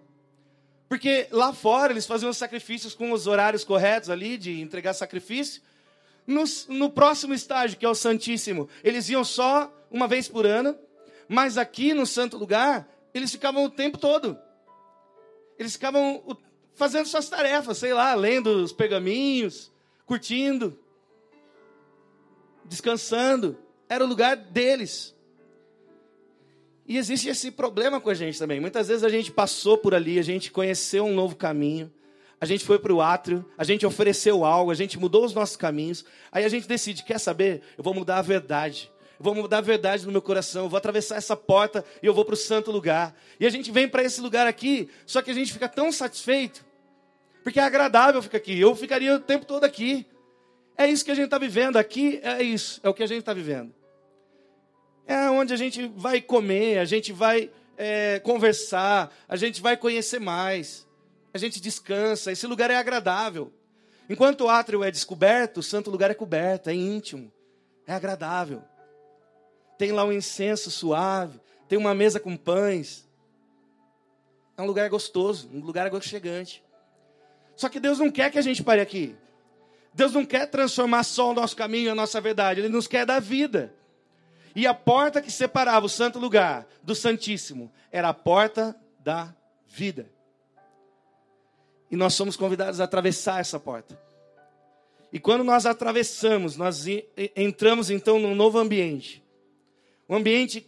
Porque 0.90 1.30
lá 1.32 1.54
fora 1.54 1.94
eles 1.94 2.06
faziam 2.06 2.30
os 2.30 2.36
sacrifícios 2.36 2.94
com 2.94 3.14
os 3.14 3.28
horários 3.28 3.64
corretos 3.64 4.10
ali 4.10 4.38
de 4.38 4.60
entregar 4.60 4.94
sacrifício. 4.94 5.62
No, 6.28 6.44
no 6.68 6.90
próximo 6.90 7.34
estágio, 7.34 7.78
que 7.78 7.86
é 7.86 7.90
o 7.90 7.96
Santíssimo, 7.96 8.68
eles 8.84 9.08
iam 9.08 9.24
só 9.24 9.74
uma 9.90 10.06
vez 10.06 10.28
por 10.28 10.46
ano, 10.46 10.78
mas 11.30 11.58
aqui 11.58 11.94
no 11.94 12.06
Santo 12.06 12.38
Lugar, 12.38 12.86
eles 13.14 13.32
ficavam 13.32 13.64
o 13.64 13.70
tempo 13.70 13.98
todo. 13.98 14.38
Eles 15.58 15.74
ficavam 15.74 16.38
fazendo 16.76 17.08
suas 17.08 17.28
tarefas, 17.28 17.78
sei 17.78 17.94
lá, 17.94 18.14
lendo 18.14 18.64
os 18.64 18.72
pergaminhos, 18.72 19.72
curtindo, 20.06 20.78
descansando. 22.66 23.58
Era 23.90 24.04
o 24.04 24.08
lugar 24.08 24.36
deles. 24.36 25.16
E 26.88 26.98
existe 26.98 27.28
esse 27.28 27.52
problema 27.52 28.00
com 28.00 28.10
a 28.10 28.14
gente 28.14 28.40
também. 28.40 28.60
Muitas 28.60 28.88
vezes 28.88 29.04
a 29.04 29.10
gente 29.10 29.32
passou 29.32 29.78
por 29.78 29.94
ali, 29.94 30.20
a 30.20 30.24
gente 30.24 30.52
conheceu 30.52 31.06
um 31.06 31.14
novo 31.14 31.36
caminho, 31.36 31.92
a 32.40 32.46
gente 32.46 32.64
foi 32.64 32.80
para 32.80 32.94
o 32.94 33.02
átrio, 33.02 33.44
a 33.58 33.64
gente 33.64 33.86
ofereceu 33.86 34.46
algo, 34.46 34.72
a 34.72 34.76
gente 34.76 34.98
mudou 34.98 35.26
os 35.26 35.34
nossos 35.34 35.58
caminhos. 35.58 36.06
Aí 36.32 36.46
a 36.46 36.50
gente 36.50 36.68
decide: 36.68 37.04
quer 37.04 37.20
saber? 37.20 37.62
Eu 37.78 37.84
vou 37.84 37.94
mudar 37.94 38.20
a 38.20 38.22
verdade. 38.22 38.92
Vou 39.20 39.34
mudar 39.34 39.60
a 39.60 39.62
verdade 39.62 40.06
no 40.06 40.12
meu 40.12 40.22
coração. 40.22 40.64
Eu 40.64 40.70
vou 40.70 40.78
atravessar 40.78 41.16
essa 41.16 41.36
porta 41.36 41.84
e 42.02 42.06
eu 42.06 42.14
vou 42.14 42.24
para 42.24 42.34
o 42.34 42.38
santo 42.38 42.72
lugar. 42.72 43.16
E 43.40 43.46
a 43.46 43.50
gente 43.50 43.72
vem 43.72 43.88
para 43.88 44.04
esse 44.04 44.22
lugar 44.22 44.48
aqui, 44.48 44.90
só 45.06 45.22
que 45.22 45.32
a 45.32 45.34
gente 45.34 45.52
fica 45.52 45.68
tão 45.68 45.92
satisfeito, 45.92 46.66
porque 47.44 47.60
é 47.60 47.64
agradável 47.64 48.22
ficar 48.22 48.38
aqui. 48.38 48.60
Eu 48.60 48.76
ficaria 48.76 49.16
o 49.16 49.20
tempo 49.20 49.46
todo 49.46 49.64
aqui. 49.64 50.06
É 50.78 50.88
isso 50.88 51.04
que 51.04 51.12
a 51.12 51.16
gente 51.16 51.26
está 51.26 51.38
vivendo. 51.38 51.78
Aqui 51.78 52.20
é 52.24 52.44
isso, 52.44 52.80
é 52.84 52.90
o 52.90 52.94
que 52.94 53.04
a 53.04 53.08
gente 53.08 53.20
está 53.20 53.34
vivendo. 53.34 53.74
É 55.06 55.30
onde 55.30 55.54
a 55.54 55.58
gente 55.58 55.88
vai 55.96 56.22
comer, 56.22 56.80
a 56.80 56.86
gente 56.86 57.14
vai 57.14 57.50
é, 57.78 58.20
conversar, 58.20 59.12
a 59.28 59.36
gente 59.36 59.62
vai 59.62 59.78
conhecer 59.78 60.20
mais 60.20 60.88
a 61.38 61.40
gente 61.40 61.62
descansa, 61.62 62.32
esse 62.32 62.48
lugar 62.48 62.72
é 62.72 62.76
agradável. 62.76 63.54
Enquanto 64.10 64.42
o 64.42 64.50
átrio 64.50 64.84
é 64.84 64.92
descoberto, 64.92 65.58
o 65.58 65.64
santo 65.64 65.92
lugar 65.92 66.10
é 66.10 66.14
coberto, 66.14 66.70
é 66.70 66.74
íntimo, 66.74 67.32
é 67.86 67.94
agradável. 67.94 68.64
Tem 69.78 69.92
lá 69.92 70.04
um 70.04 70.12
incenso 70.12 70.72
suave, 70.72 71.40
tem 71.68 71.78
uma 71.78 71.94
mesa 71.94 72.20
com 72.20 72.36
pães. 72.36 73.08
É 74.58 74.62
um 74.62 74.66
lugar 74.66 74.90
gostoso, 74.90 75.50
um 75.54 75.60
lugar 75.60 75.86
aconchegante. 75.86 76.64
Só 77.56 77.70
que 77.70 77.80
Deus 77.80 78.00
não 78.00 78.10
quer 78.10 78.32
que 78.32 78.40
a 78.40 78.42
gente 78.42 78.64
pare 78.64 78.82
aqui. 78.82 79.16
Deus 79.94 80.14
não 80.14 80.26
quer 80.26 80.48
transformar 80.48 81.04
só 81.04 81.32
o 81.32 81.34
nosso 81.34 81.56
caminho, 81.56 81.92
a 81.92 81.96
nossa 81.96 82.22
verdade. 82.22 82.62
Ele 82.62 82.70
nos 82.70 82.88
quer 82.88 83.06
dar 83.06 83.20
vida. 83.20 83.74
E 84.56 84.66
a 84.66 84.74
porta 84.74 85.22
que 85.22 85.32
separava 85.32 85.86
o 85.86 85.90
santo 85.90 86.18
lugar 86.18 86.68
do 86.82 86.96
Santíssimo 86.96 87.72
era 87.92 88.10
a 88.10 88.14
porta 88.14 88.76
da 89.00 89.34
vida. 89.68 90.10
E 91.92 91.96
nós 91.96 92.14
somos 92.16 92.36
convidados 92.36 92.80
a 92.80 92.84
atravessar 92.84 93.40
essa 93.40 93.60
porta. 93.60 94.00
E 95.12 95.20
quando 95.20 95.44
nós 95.44 95.66
atravessamos, 95.66 96.58
nós 96.58 96.86
entramos 97.36 97.90
então 97.90 98.20
num 98.20 98.36
novo 98.36 98.58
ambiente. 98.58 99.24
Um 100.08 100.16
ambiente 100.16 100.66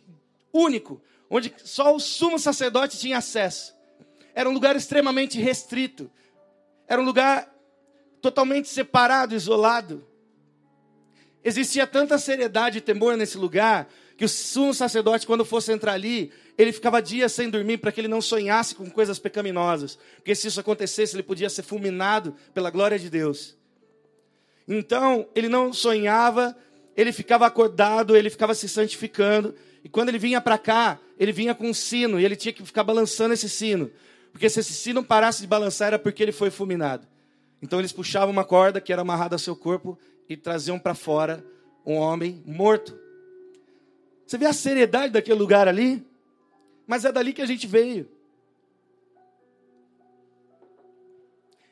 único, 0.52 1.02
onde 1.30 1.54
só 1.63 1.95
o 1.95 1.99
sumo 1.99 2.39
sacerdote 2.39 2.97
tinha 2.97 3.17
acesso. 3.17 3.75
Era 4.34 4.49
um 4.49 4.54
lugar 4.54 4.75
extremamente 4.75 5.39
restrito. 5.39 6.10
Era 6.88 7.02
um 7.02 7.06
lugar 7.06 7.54
totalmente 8.21 8.67
separado, 8.67 9.36
isolado. 9.36 10.06
Existia 11.43 11.88
tanta 11.88 12.17
seriedade 12.17 12.80
e 12.80 12.82
temor 12.82 13.15
nesse 13.15 13.38
lugar 13.38 13.89
que 14.17 14.25
o 14.25 14.30
sumo 14.30 14.73
sacerdote, 14.73 15.25
quando 15.25 15.45
fosse 15.45 15.71
entrar 15.71 15.93
ali, 15.93 16.30
ele 16.58 16.73
ficava 16.73 17.02
dias 17.02 17.32
sem 17.32 17.49
dormir 17.49 17.78
para 17.78 17.89
que 17.89 18.02
ele 18.02 18.10
não 18.10 18.21
sonhasse 18.21 18.75
com 18.75 18.89
coisas 18.89 19.17
pecaminosas. 19.17 19.97
Porque 20.17 20.36
se 20.36 20.47
isso 20.47 20.60
acontecesse, 20.60 21.15
ele 21.15 21.23
podia 21.23 21.49
ser 21.49 21.63
fulminado 21.63 22.36
pela 22.54 22.69
glória 22.69 22.99
de 22.99 23.10
Deus. 23.10 23.58
Então, 24.67 25.28
ele 25.34 25.47
não 25.47 25.71
sonhava, 25.71 26.56
ele 26.99 27.13
ficava 27.13 27.45
acordado, 27.45 28.13
ele 28.13 28.29
ficava 28.29 28.53
se 28.53 28.67
santificando. 28.67 29.55
E 29.81 29.88
quando 29.88 30.09
ele 30.09 30.19
vinha 30.19 30.41
para 30.41 30.57
cá, 30.57 30.99
ele 31.17 31.31
vinha 31.31 31.55
com 31.55 31.69
um 31.69 31.73
sino, 31.73 32.19
e 32.19 32.25
ele 32.25 32.35
tinha 32.35 32.51
que 32.51 32.65
ficar 32.65 32.83
balançando 32.83 33.33
esse 33.33 33.47
sino. 33.47 33.89
Porque 34.33 34.49
se 34.49 34.59
esse 34.59 34.73
sino 34.73 35.01
parasse 35.01 35.39
de 35.39 35.47
balançar, 35.47 35.88
era 35.88 35.99
porque 35.99 36.21
ele 36.21 36.33
foi 36.33 36.49
fulminado. 36.49 37.07
Então, 37.62 37.79
eles 37.79 37.93
puxavam 37.93 38.31
uma 38.31 38.43
corda 38.43 38.81
que 38.81 38.91
era 38.91 39.01
amarrada 39.01 39.35
ao 39.35 39.39
seu 39.39 39.55
corpo 39.55 39.97
e 40.27 40.35
traziam 40.35 40.77
para 40.77 40.93
fora 40.93 41.41
um 41.85 41.95
homem 41.95 42.43
morto. 42.45 42.99
Você 44.27 44.38
vê 44.38 44.45
a 44.45 44.53
seriedade 44.53 45.13
daquele 45.13 45.39
lugar 45.39 45.69
ali? 45.69 46.05
Mas 46.85 47.05
é 47.05 47.13
dali 47.13 47.31
que 47.31 47.41
a 47.41 47.45
gente 47.45 47.65
veio. 47.65 48.09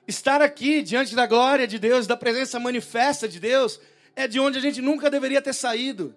Estar 0.07 0.41
aqui 0.41 0.81
diante 0.81 1.13
da 1.13 1.27
glória 1.27 1.67
de 1.67 1.77
Deus, 1.77 2.07
da 2.07 2.15
presença 2.15 2.57
manifesta 2.59 3.27
de 3.27 3.41
Deus, 3.41 3.77
é 4.17 4.27
de 4.27 4.39
onde 4.39 4.57
a 4.57 4.61
gente 4.61 4.81
nunca 4.81 5.11
deveria 5.11 5.39
ter 5.39 5.53
saído. 5.53 6.13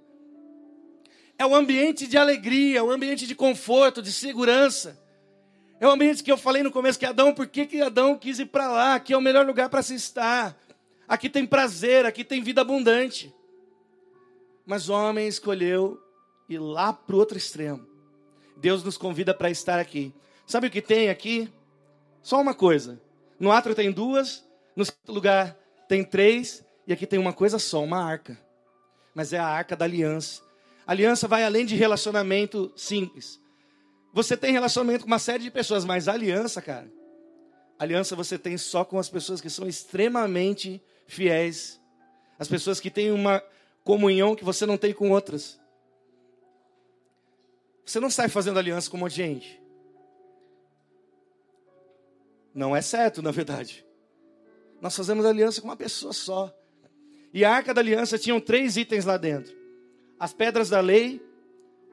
É 1.39 1.45
o 1.45 1.55
ambiente 1.55 2.07
de 2.07 2.17
alegria, 2.17 2.83
o 2.83 2.91
ambiente 2.91 3.27
de 3.27 3.35
conforto, 3.35 4.01
de 4.01 4.11
segurança. 4.11 4.99
É 5.79 5.87
o 5.87 5.91
ambiente 5.91 6.25
que 6.25 6.33
eu 6.33 6.39
falei 6.39 6.63
no 6.63 6.73
começo 6.73 6.99
que 6.99 7.05
Adão, 7.05 7.35
por 7.35 7.47
que, 7.47 7.67
que 7.67 7.83
Adão 7.83 8.17
quis 8.17 8.39
ir 8.39 8.47
para 8.47 8.69
lá? 8.69 8.95
Aqui 8.95 9.13
é 9.13 9.17
o 9.19 9.21
melhor 9.21 9.47
lugar 9.47 9.69
para 9.69 9.83
se 9.83 9.95
estar. 9.95 10.59
Aqui 11.07 11.29
tem 11.29 11.45
prazer, 11.45 12.07
aqui 12.07 12.25
tem 12.25 12.43
vida 12.43 12.63
abundante. 12.63 13.35
Mas 14.65 14.89
o 14.89 14.95
homem 14.95 15.29
escolheu 15.29 16.03
ir 16.49 16.59
lá 16.59 16.95
para 16.95 17.15
o 17.15 17.19
outro 17.19 17.37
extremo. 17.37 17.87
Deus 18.57 18.83
nos 18.83 18.97
convida 18.97 19.35
para 19.35 19.51
estar 19.51 19.79
aqui. 19.79 20.11
Sabe 20.47 20.69
o 20.69 20.71
que 20.71 20.81
tem 20.81 21.11
aqui? 21.11 21.53
Só 22.23 22.41
uma 22.41 22.55
coisa. 22.55 22.99
No 23.39 23.53
átrio 23.53 23.75
tem 23.75 23.93
duas, 23.93 24.43
no 24.75 24.85
lugar 25.07 25.55
tem 25.87 26.03
três, 26.03 26.65
e 26.91 26.93
aqui 26.93 27.07
tem 27.07 27.21
uma 27.21 27.33
coisa 27.33 27.57
só, 27.57 27.85
uma 27.85 28.03
arca. 28.03 28.37
Mas 29.15 29.33
é 29.33 29.39
a 29.39 29.47
arca 29.47 29.77
da 29.77 29.85
aliança. 29.85 30.43
A 30.85 30.91
aliança 30.91 31.29
vai 31.29 31.45
além 31.45 31.65
de 31.65 31.77
relacionamento 31.77 32.73
simples. 32.75 33.41
Você 34.13 34.37
tem 34.37 34.51
relacionamento 34.51 35.05
com 35.05 35.07
uma 35.07 35.21
série 35.21 35.45
de 35.45 35.53
pessoas, 35.53 35.85
mas 35.85 36.09
aliança, 36.09 36.61
cara, 36.61 36.91
aliança 37.79 38.17
você 38.17 38.37
tem 38.37 38.59
só 38.59 38.85
com 38.85 38.99
as 38.99 39.09
pessoas 39.09 39.41
que 39.41 39.49
são 39.49 39.69
extremamente 39.69 40.83
fiéis. 41.07 41.81
As 42.37 42.49
pessoas 42.49 42.81
que 42.81 42.91
têm 42.91 43.13
uma 43.13 43.41
comunhão 43.85 44.35
que 44.35 44.45
você 44.45 44.67
não 44.67 44.77
tem 44.77 44.93
com 44.93 45.11
outras. 45.11 45.61
Você 47.87 48.01
não 48.01 48.11
sai 48.11 48.29
fazendo 48.29 48.59
aliança 48.59 48.91
com 48.91 48.97
um 48.97 49.01
monte 49.01 49.13
de 49.13 49.17
gente. 49.19 49.63
Não 52.53 52.75
é 52.75 52.83
certo, 52.83 53.23
na 53.23 53.31
verdade. 53.31 53.87
Nós 54.81 54.97
fazemos 54.97 55.25
aliança 55.25 55.61
com 55.61 55.69
uma 55.69 55.77
pessoa 55.77 56.13
só. 56.13 56.53
E 57.33 57.45
a 57.45 57.53
arca 57.53 57.73
da 57.73 57.81
aliança 57.81 58.19
tinha 58.19 58.39
três 58.41 58.77
itens 58.77 59.05
lá 59.05 59.17
dentro: 59.17 59.55
as 60.19 60.33
pedras 60.33 60.69
da 60.69 60.81
lei, 60.81 61.23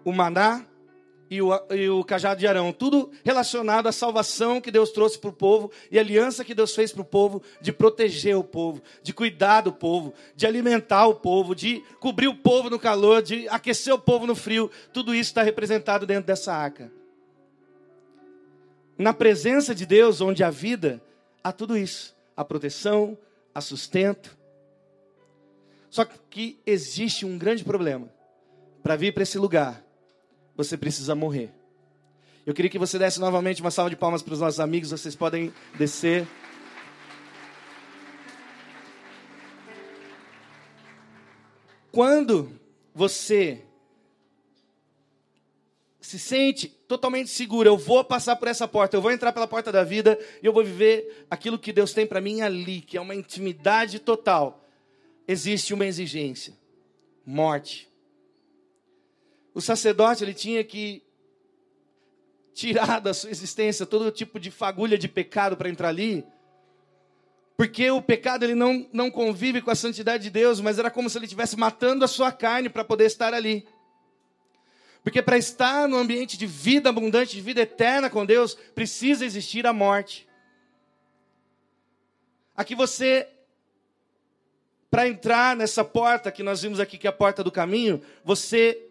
o 0.04 0.12
maná 0.12 0.66
e 1.30 1.42
o, 1.42 1.50
e 1.72 1.90
o 1.90 2.04
cajado 2.04 2.40
de 2.40 2.48
Arão, 2.48 2.72
tudo 2.72 3.12
relacionado 3.24 3.88
à 3.88 3.92
salvação 3.92 4.62
que 4.62 4.72
Deus 4.72 4.92
trouxe 4.92 5.20
para 5.20 5.30
o 5.30 5.34
povo 5.34 5.72
e 5.92 5.98
a 5.98 6.02
aliança 6.02 6.44
que 6.44 6.56
Deus 6.56 6.74
fez 6.74 6.92
para 6.92 7.02
o 7.02 7.06
povo 7.06 7.42
de 7.62 7.72
proteger 7.72 8.38
o 8.38 8.44
povo, 8.44 8.82
de 9.04 9.14
cuidar 9.14 9.62
do 9.62 9.74
povo, 9.74 10.14
de 10.36 10.48
alimentar 10.48 11.06
o 11.08 11.16
povo, 11.16 11.54
de 11.54 11.84
cobrir 12.00 12.28
o 12.28 12.36
povo 12.36 12.70
no 12.70 12.80
calor, 12.80 13.22
de 13.22 13.48
aquecer 13.50 13.94
o 13.94 14.00
povo 14.00 14.26
no 14.26 14.36
frio. 14.36 14.72
Tudo 14.94 15.14
isso 15.14 15.30
está 15.30 15.44
representado 15.44 16.06
dentro 16.06 16.28
dessa 16.28 16.54
arca. 16.54 16.92
Na 18.98 19.14
presença 19.14 19.76
de 19.76 19.86
Deus, 19.86 20.22
onde 20.22 20.44
há 20.44 20.50
vida, 20.50 21.02
há 21.44 21.52
tudo 21.52 21.78
isso: 21.78 22.16
a 22.36 22.44
proteção, 22.44 23.18
a 23.54 23.62
sustento. 23.62 24.37
Só 25.90 26.06
que 26.06 26.60
existe 26.66 27.26
um 27.26 27.38
grande 27.38 27.64
problema. 27.64 28.10
Para 28.84 28.96
vir 28.96 29.14
para 29.14 29.24
esse 29.24 29.38
lugar, 29.38 29.84
você 30.56 30.78
precisa 30.78 31.16
morrer. 31.16 31.52
Eu 32.46 32.54
queria 32.54 32.72
que 32.72 32.80
você 32.80 32.98
desse 32.98 33.20
novamente 33.20 33.62
uma 33.62 33.72
salva 33.72 33.90
de 33.90 33.96
palmas 33.96 34.22
para 34.22 34.34
os 34.34 34.40
nossos 34.40 34.60
amigos, 34.60 34.92
vocês 34.92 35.16
podem 35.16 35.54
descer. 35.78 36.26
Quando 41.92 42.52
você 42.94 43.66
se 46.00 46.18
sente 46.18 46.68
totalmente 46.68 47.30
seguro, 47.30 47.68
eu 47.68 47.78
vou 47.78 48.02
passar 48.02 48.38
por 48.38 48.48
essa 48.48 48.66
porta, 48.66 48.96
eu 48.96 49.02
vou 49.02 49.12
entrar 49.12 49.34
pela 49.34 49.46
porta 49.46 49.74
da 49.74 49.84
vida 49.84 50.18
e 50.42 50.46
eu 50.46 50.54
vou 50.54 50.64
viver 50.64 51.26
aquilo 51.30 51.60
que 51.60 51.74
Deus 51.74 51.92
tem 51.92 52.08
para 52.08 52.22
mim 52.22 52.42
ali, 52.42 52.80
que 52.80 52.96
é 52.96 53.02
uma 53.02 53.14
intimidade 53.14 54.00
total. 54.00 54.64
Existe 55.28 55.74
uma 55.74 55.86
exigência: 55.86 56.54
morte. 57.26 57.90
O 59.54 59.60
sacerdote 59.60 60.24
ele 60.24 60.34
tinha 60.34 60.64
que 60.64 61.04
tirar 62.54 63.00
da 63.02 63.14
sua 63.14 63.30
existência 63.30 63.86
todo 63.86 64.12
tipo 64.12 64.40
de 64.40 64.50
fagulha 64.50 64.98
de 64.98 65.08
pecado 65.08 65.58
para 65.58 65.70
entrar 65.70 65.90
ali. 65.90 66.26
Porque 67.58 67.90
o 67.90 68.02
pecado 68.02 68.44
ele 68.44 68.54
não, 68.54 68.88
não 68.94 69.10
convive 69.10 69.62
com 69.64 69.72
a 69.72 69.76
santidade 69.76 70.24
de 70.24 70.30
Deus, 70.30 70.62
mas 70.62 70.78
era 70.78 70.92
como 70.92 71.10
se 71.10 71.18
ele 71.18 71.26
estivesse 71.26 71.58
matando 71.58 72.06
a 72.06 72.08
sua 72.08 72.32
carne 72.32 72.70
para 72.70 72.86
poder 72.86 73.06
estar 73.06 73.34
ali. 73.34 73.68
Porque 75.04 75.24
para 75.24 75.38
estar 75.38 75.88
no 75.88 75.98
ambiente 75.98 76.38
de 76.38 76.46
vida 76.46 76.90
abundante, 76.90 77.36
de 77.36 77.42
vida 77.42 77.62
eterna 77.62 78.10
com 78.12 78.26
Deus, 78.26 78.54
precisa 78.54 79.26
existir 79.26 79.66
a 79.66 79.74
morte. 79.74 80.28
Aqui 82.56 82.76
você 82.76 83.28
para 84.98 85.08
entrar 85.08 85.56
nessa 85.56 85.84
porta 85.84 86.32
que 86.32 86.42
nós 86.42 86.64
vimos 86.64 86.80
aqui, 86.80 86.98
que 86.98 87.06
é 87.06 87.12
a 87.12 87.14
porta 87.14 87.44
do 87.44 87.52
caminho, 87.52 88.02
você 88.26 88.84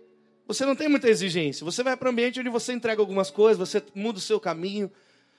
você 0.47 0.65
não 0.65 0.77
tem 0.77 0.89
muita 0.89 1.11
exigência. 1.11 1.65
Você 1.65 1.83
vai 1.83 1.97
para 1.97 2.09
um 2.09 2.13
ambiente 2.13 2.39
onde 2.39 2.49
você 2.49 2.73
entrega 2.73 3.03
algumas 3.03 3.29
coisas, 3.29 3.59
você 3.59 3.83
muda 3.93 4.19
o 4.19 4.23
seu 4.23 4.39
caminho. 4.39 4.89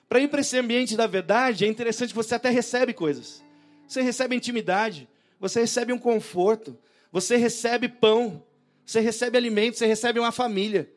Para 0.09 0.19
ir 0.19 0.27
para 0.27 0.41
esse 0.41 0.57
ambiente 0.57 0.97
da 0.97 1.07
verdade, 1.07 1.63
é 1.63 1.69
interessante 1.69 2.09
que 2.09 2.15
você 2.17 2.35
até 2.35 2.49
recebe 2.49 2.93
coisas. 2.93 3.41
Você 3.87 4.01
recebe 4.01 4.35
intimidade, 4.35 5.07
você 5.39 5.61
recebe 5.61 5.93
um 5.93 5.97
conforto, 5.97 6.77
você 7.13 7.37
recebe 7.37 7.87
pão, 7.87 8.43
você 8.85 8.99
recebe 8.99 9.37
alimento, 9.37 9.77
você 9.77 9.85
recebe 9.85 10.19
uma 10.19 10.33
família. 10.33 10.91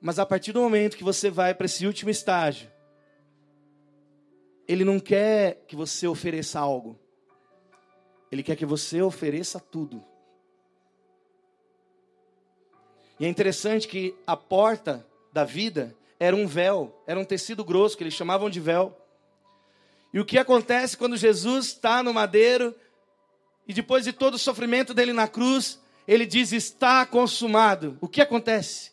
Mas 0.00 0.18
a 0.18 0.26
partir 0.26 0.50
do 0.52 0.60
momento 0.60 0.96
que 0.96 1.04
você 1.04 1.30
vai 1.30 1.54
para 1.54 1.66
esse 1.66 1.86
último 1.86 2.10
estágio, 2.10 2.68
ele 4.66 4.84
não 4.84 4.98
quer 4.98 5.62
que 5.68 5.76
você 5.76 6.08
ofereça 6.08 6.58
algo. 6.58 6.98
Ele 8.30 8.42
quer 8.42 8.56
que 8.56 8.66
você 8.66 9.00
ofereça 9.00 9.58
tudo. 9.58 10.04
E 13.18 13.24
é 13.24 13.28
interessante 13.28 13.88
que 13.88 14.14
a 14.26 14.36
porta 14.36 15.06
da 15.32 15.44
vida 15.44 15.96
era 16.20 16.34
um 16.34 16.46
véu, 16.46 17.02
era 17.06 17.18
um 17.18 17.24
tecido 17.24 17.64
grosso 17.64 17.96
que 17.96 18.02
eles 18.02 18.14
chamavam 18.14 18.48
de 18.48 18.60
véu. 18.60 18.96
E 20.12 20.20
o 20.20 20.24
que 20.24 20.38
acontece 20.38 20.96
quando 20.96 21.16
Jesus 21.16 21.66
está 21.66 22.02
no 22.02 22.14
madeiro 22.14 22.74
e 23.66 23.74
depois 23.74 24.04
de 24.04 24.12
todo 24.12 24.34
o 24.34 24.38
sofrimento 24.38 24.94
dele 24.94 25.12
na 25.12 25.28
cruz, 25.28 25.80
ele 26.06 26.24
diz: 26.24 26.52
Está 26.52 27.04
consumado. 27.04 27.98
O 28.00 28.08
que 28.08 28.20
acontece? 28.20 28.92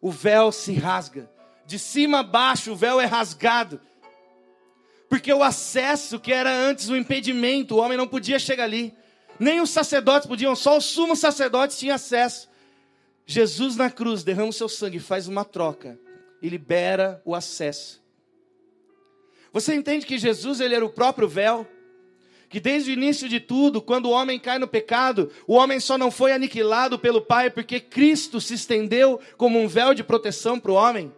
O 0.00 0.10
véu 0.10 0.50
se 0.50 0.72
rasga. 0.72 1.30
De 1.66 1.78
cima 1.78 2.20
a 2.20 2.22
baixo, 2.22 2.72
o 2.72 2.76
véu 2.76 3.00
é 3.00 3.04
rasgado. 3.04 3.80
Porque 5.10 5.32
o 5.32 5.42
acesso, 5.42 6.20
que 6.20 6.32
era 6.32 6.54
antes 6.54 6.88
o 6.88 6.96
impedimento, 6.96 7.74
o 7.74 7.78
homem 7.78 7.98
não 7.98 8.06
podia 8.06 8.38
chegar 8.38 8.62
ali. 8.62 8.94
Nem 9.40 9.60
os 9.60 9.70
sacerdotes 9.70 10.28
podiam, 10.28 10.54
só 10.54 10.76
o 10.76 10.80
sumo 10.80 11.16
sacerdote 11.16 11.76
tinha 11.76 11.96
acesso. 11.96 12.48
Jesus 13.26 13.74
na 13.74 13.90
cruz 13.90 14.22
derrama 14.22 14.50
o 14.50 14.52
seu 14.52 14.68
sangue, 14.68 15.00
faz 15.00 15.26
uma 15.26 15.44
troca 15.44 15.98
e 16.40 16.48
libera 16.48 17.20
o 17.24 17.34
acesso. 17.34 18.00
Você 19.52 19.74
entende 19.74 20.06
que 20.06 20.16
Jesus 20.16 20.60
ele 20.60 20.76
era 20.76 20.86
o 20.86 20.90
próprio 20.90 21.26
véu? 21.26 21.66
Que 22.48 22.60
desde 22.60 22.90
o 22.90 22.92
início 22.92 23.28
de 23.28 23.40
tudo, 23.40 23.82
quando 23.82 24.06
o 24.06 24.10
homem 24.10 24.38
cai 24.38 24.60
no 24.60 24.68
pecado, 24.68 25.28
o 25.44 25.54
homem 25.54 25.80
só 25.80 25.98
não 25.98 26.12
foi 26.12 26.32
aniquilado 26.32 27.00
pelo 27.00 27.20
Pai 27.20 27.50
porque 27.50 27.80
Cristo 27.80 28.40
se 28.40 28.54
estendeu 28.54 29.20
como 29.36 29.58
um 29.58 29.66
véu 29.66 29.92
de 29.92 30.04
proteção 30.04 30.60
para 30.60 30.70
o 30.70 30.76
homem? 30.76 31.12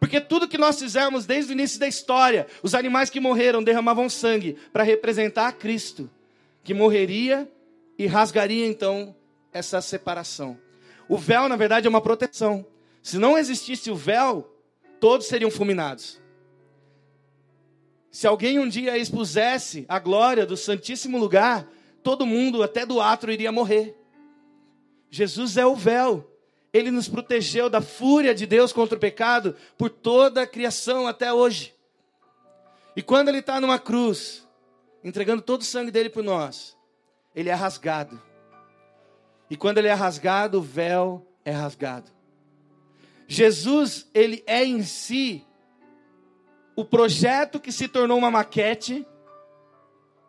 Porque 0.00 0.18
tudo 0.18 0.48
que 0.48 0.56
nós 0.56 0.80
fizermos 0.80 1.26
desde 1.26 1.52
o 1.52 1.54
início 1.54 1.78
da 1.78 1.86
história, 1.86 2.46
os 2.62 2.74
animais 2.74 3.10
que 3.10 3.20
morreram 3.20 3.62
derramavam 3.62 4.08
sangue 4.08 4.56
para 4.72 4.82
representar 4.82 5.46
a 5.46 5.52
Cristo, 5.52 6.10
que 6.64 6.72
morreria 6.72 7.46
e 7.98 8.06
rasgaria 8.06 8.66
então 8.66 9.14
essa 9.52 9.78
separação. 9.82 10.58
O 11.06 11.18
véu, 11.18 11.50
na 11.50 11.56
verdade, 11.56 11.86
é 11.86 11.90
uma 11.90 12.00
proteção. 12.00 12.64
Se 13.02 13.18
não 13.18 13.36
existisse 13.36 13.90
o 13.90 13.94
véu, 13.94 14.50
todos 14.98 15.26
seriam 15.26 15.50
fulminados. 15.50 16.18
Se 18.10 18.26
alguém 18.26 18.58
um 18.58 18.68
dia 18.68 18.96
expusesse 18.96 19.84
a 19.86 19.98
glória 19.98 20.46
do 20.46 20.56
Santíssimo 20.56 21.18
Lugar, 21.18 21.68
todo 22.02 22.24
mundo, 22.24 22.62
até 22.62 22.86
do 22.86 23.02
atro, 23.02 23.30
iria 23.30 23.52
morrer. 23.52 23.94
Jesus 25.10 25.58
é 25.58 25.66
o 25.66 25.76
véu. 25.76 26.29
Ele 26.72 26.90
nos 26.90 27.08
protegeu 27.08 27.68
da 27.68 27.80
fúria 27.80 28.34
de 28.34 28.46
Deus 28.46 28.72
contra 28.72 28.96
o 28.96 29.00
pecado 29.00 29.56
por 29.76 29.90
toda 29.90 30.42
a 30.42 30.46
criação 30.46 31.06
até 31.06 31.32
hoje. 31.32 31.74
E 32.94 33.02
quando 33.02 33.28
ele 33.28 33.38
está 33.38 33.60
numa 33.60 33.78
cruz, 33.78 34.46
entregando 35.02 35.42
todo 35.42 35.62
o 35.62 35.64
sangue 35.64 35.90
dele 35.90 36.10
por 36.10 36.22
nós, 36.22 36.76
ele 37.34 37.48
é 37.48 37.54
rasgado. 37.54 38.20
E 39.48 39.56
quando 39.56 39.78
ele 39.78 39.88
é 39.88 39.92
rasgado, 39.92 40.58
o 40.58 40.62
véu 40.62 41.26
é 41.44 41.50
rasgado. 41.50 42.10
Jesus, 43.26 44.08
ele 44.12 44.42
é 44.46 44.64
em 44.64 44.82
si 44.82 45.46
o 46.76 46.84
projeto 46.84 47.60
que 47.60 47.72
se 47.72 47.88
tornou 47.88 48.18
uma 48.18 48.30
maquete, 48.30 49.06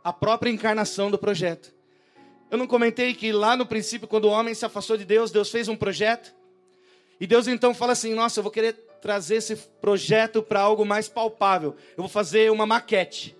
a 0.04 0.12
própria 0.12 0.50
encarnação 0.50 1.10
do 1.10 1.18
projeto. 1.18 1.74
Eu 2.52 2.58
não 2.58 2.68
comentei 2.68 3.14
que 3.14 3.32
lá 3.32 3.56
no 3.56 3.66
princípio, 3.66 4.10
quando 4.10 4.26
o 4.26 4.30
homem 4.30 4.54
se 4.54 4.66
afastou 4.66 4.98
de 4.98 5.06
Deus, 5.06 5.32
Deus 5.32 5.50
fez 5.50 5.70
um 5.70 5.76
projeto. 5.76 6.36
E 7.18 7.26
Deus 7.26 7.48
então 7.48 7.74
fala 7.74 7.94
assim: 7.94 8.14
Nossa, 8.14 8.40
eu 8.40 8.44
vou 8.44 8.52
querer 8.52 8.74
trazer 9.02 9.36
esse 9.36 9.56
projeto 9.56 10.44
para 10.44 10.60
algo 10.60 10.86
mais 10.86 11.08
palpável. 11.08 11.78
Eu 11.92 12.04
vou 12.04 12.10
fazer 12.10 12.52
uma 12.52 12.66
maquete. 12.66 13.34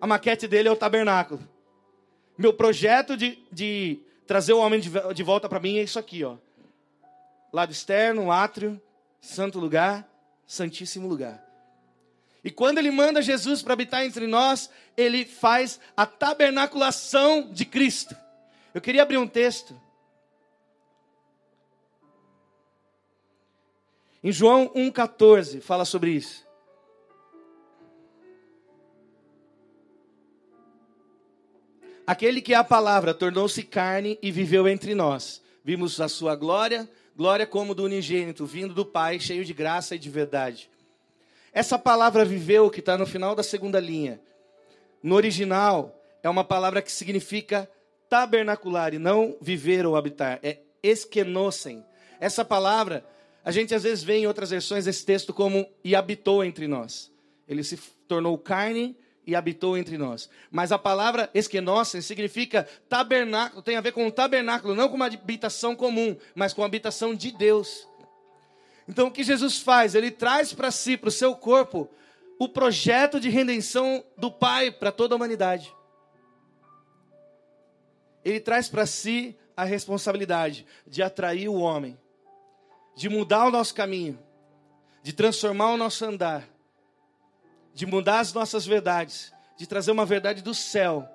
A 0.00 0.06
maquete 0.06 0.48
dele 0.48 0.68
é 0.68 0.72
o 0.72 0.76
tabernáculo. 0.76 1.40
Meu 2.36 2.52
projeto 2.52 3.16
de, 3.16 3.38
de 3.52 4.00
trazer 4.26 4.52
o 4.52 4.58
homem 4.58 4.80
de, 4.80 4.90
de 5.14 5.22
volta 5.22 5.48
para 5.48 5.60
mim 5.60 5.78
é 5.78 5.84
isso 5.84 5.98
aqui, 5.98 6.24
ó. 6.24 6.36
Lado 7.52 7.70
externo, 7.70 8.32
átrio, 8.32 8.82
santo 9.20 9.60
lugar, 9.60 10.06
santíssimo 10.44 11.06
lugar. 11.06 11.40
E 12.42 12.50
quando 12.50 12.78
ele 12.78 12.90
manda 12.90 13.22
Jesus 13.22 13.62
para 13.62 13.74
habitar 13.74 14.04
entre 14.04 14.26
nós, 14.26 14.68
ele 14.96 15.24
faz 15.24 15.78
a 15.96 16.04
tabernaculação 16.04 17.48
de 17.52 17.64
Cristo. 17.64 18.25
Eu 18.76 18.80
queria 18.82 19.00
abrir 19.00 19.16
um 19.16 19.26
texto. 19.26 19.74
Em 24.22 24.30
João 24.30 24.68
1,14 24.74 25.62
fala 25.62 25.86
sobre 25.86 26.10
isso. 26.10 26.46
Aquele 32.06 32.42
que 32.42 32.52
é 32.52 32.56
a 32.58 32.62
palavra 32.62 33.14
tornou-se 33.14 33.62
carne 33.62 34.18
e 34.20 34.30
viveu 34.30 34.68
entre 34.68 34.94
nós. 34.94 35.40
Vimos 35.64 35.98
a 35.98 36.06
sua 36.06 36.36
glória, 36.36 36.86
glória 37.16 37.46
como 37.46 37.74
do 37.74 37.82
unigênito, 37.82 38.44
vindo 38.44 38.74
do 38.74 38.84
Pai, 38.84 39.18
cheio 39.18 39.42
de 39.42 39.54
graça 39.54 39.94
e 39.94 39.98
de 39.98 40.10
verdade. 40.10 40.70
Essa 41.50 41.78
palavra 41.78 42.26
viveu, 42.26 42.68
que 42.68 42.80
está 42.80 42.98
no 42.98 43.06
final 43.06 43.34
da 43.34 43.42
segunda 43.42 43.80
linha, 43.80 44.20
no 45.02 45.14
original, 45.14 45.98
é 46.22 46.28
uma 46.28 46.44
palavra 46.44 46.82
que 46.82 46.92
significa 46.92 47.66
tabernacular 48.08 48.94
e 48.94 48.98
não 48.98 49.36
viver 49.40 49.86
ou 49.86 49.96
habitar. 49.96 50.38
É 50.42 50.58
esquenossem. 50.82 51.84
Essa 52.20 52.44
palavra, 52.44 53.04
a 53.44 53.50
gente 53.50 53.74
às 53.74 53.82
vezes 53.82 54.04
vê 54.04 54.18
em 54.18 54.26
outras 54.26 54.50
versões 54.50 54.84
desse 54.84 55.04
texto 55.04 55.34
como 55.34 55.66
e 55.84 55.94
habitou 55.94 56.44
entre 56.44 56.66
nós. 56.66 57.12
Ele 57.48 57.62
se 57.62 57.76
tornou 58.08 58.36
carne 58.38 58.96
e 59.26 59.34
habitou 59.34 59.76
entre 59.76 59.98
nós. 59.98 60.30
Mas 60.50 60.70
a 60.70 60.78
palavra 60.78 61.28
esquenossen 61.34 62.00
significa 62.00 62.66
tabernáculo, 62.88 63.60
tem 63.60 63.76
a 63.76 63.80
ver 63.80 63.92
com 63.92 64.06
um 64.06 64.10
tabernáculo, 64.10 64.74
não 64.74 64.88
com 64.88 64.94
uma 64.94 65.06
habitação 65.06 65.74
comum, 65.74 66.16
mas 66.34 66.52
com 66.52 66.62
a 66.62 66.66
habitação 66.66 67.14
de 67.14 67.32
Deus. 67.32 67.88
Então 68.88 69.08
o 69.08 69.10
que 69.10 69.24
Jesus 69.24 69.58
faz? 69.58 69.94
Ele 69.94 70.12
traz 70.12 70.52
para 70.52 70.70
si, 70.70 70.96
para 70.96 71.08
o 71.08 71.12
seu 71.12 71.34
corpo, 71.34 71.90
o 72.38 72.48
projeto 72.48 73.18
de 73.18 73.28
redenção 73.28 74.04
do 74.16 74.30
Pai 74.30 74.70
para 74.70 74.92
toda 74.92 75.14
a 75.14 75.16
humanidade. 75.16 75.74
Ele 78.26 78.40
traz 78.40 78.68
para 78.68 78.84
si 78.84 79.34
a 79.56 79.64
responsabilidade 79.64 80.66
de 80.86 81.02
atrair 81.02 81.48
o 81.48 81.54
homem, 81.54 81.98
de 82.94 83.08
mudar 83.08 83.46
o 83.46 83.50
nosso 83.50 83.74
caminho, 83.74 84.18
de 85.02 85.12
transformar 85.12 85.72
o 85.72 85.76
nosso 85.78 86.04
andar 86.04 86.46
de 87.76 87.84
mudar 87.84 88.20
as 88.20 88.32
nossas 88.32 88.64
verdades, 88.64 89.30
de 89.54 89.66
trazer 89.66 89.90
uma 89.90 90.06
verdade 90.06 90.42
do 90.42 90.54
céu 90.54 91.06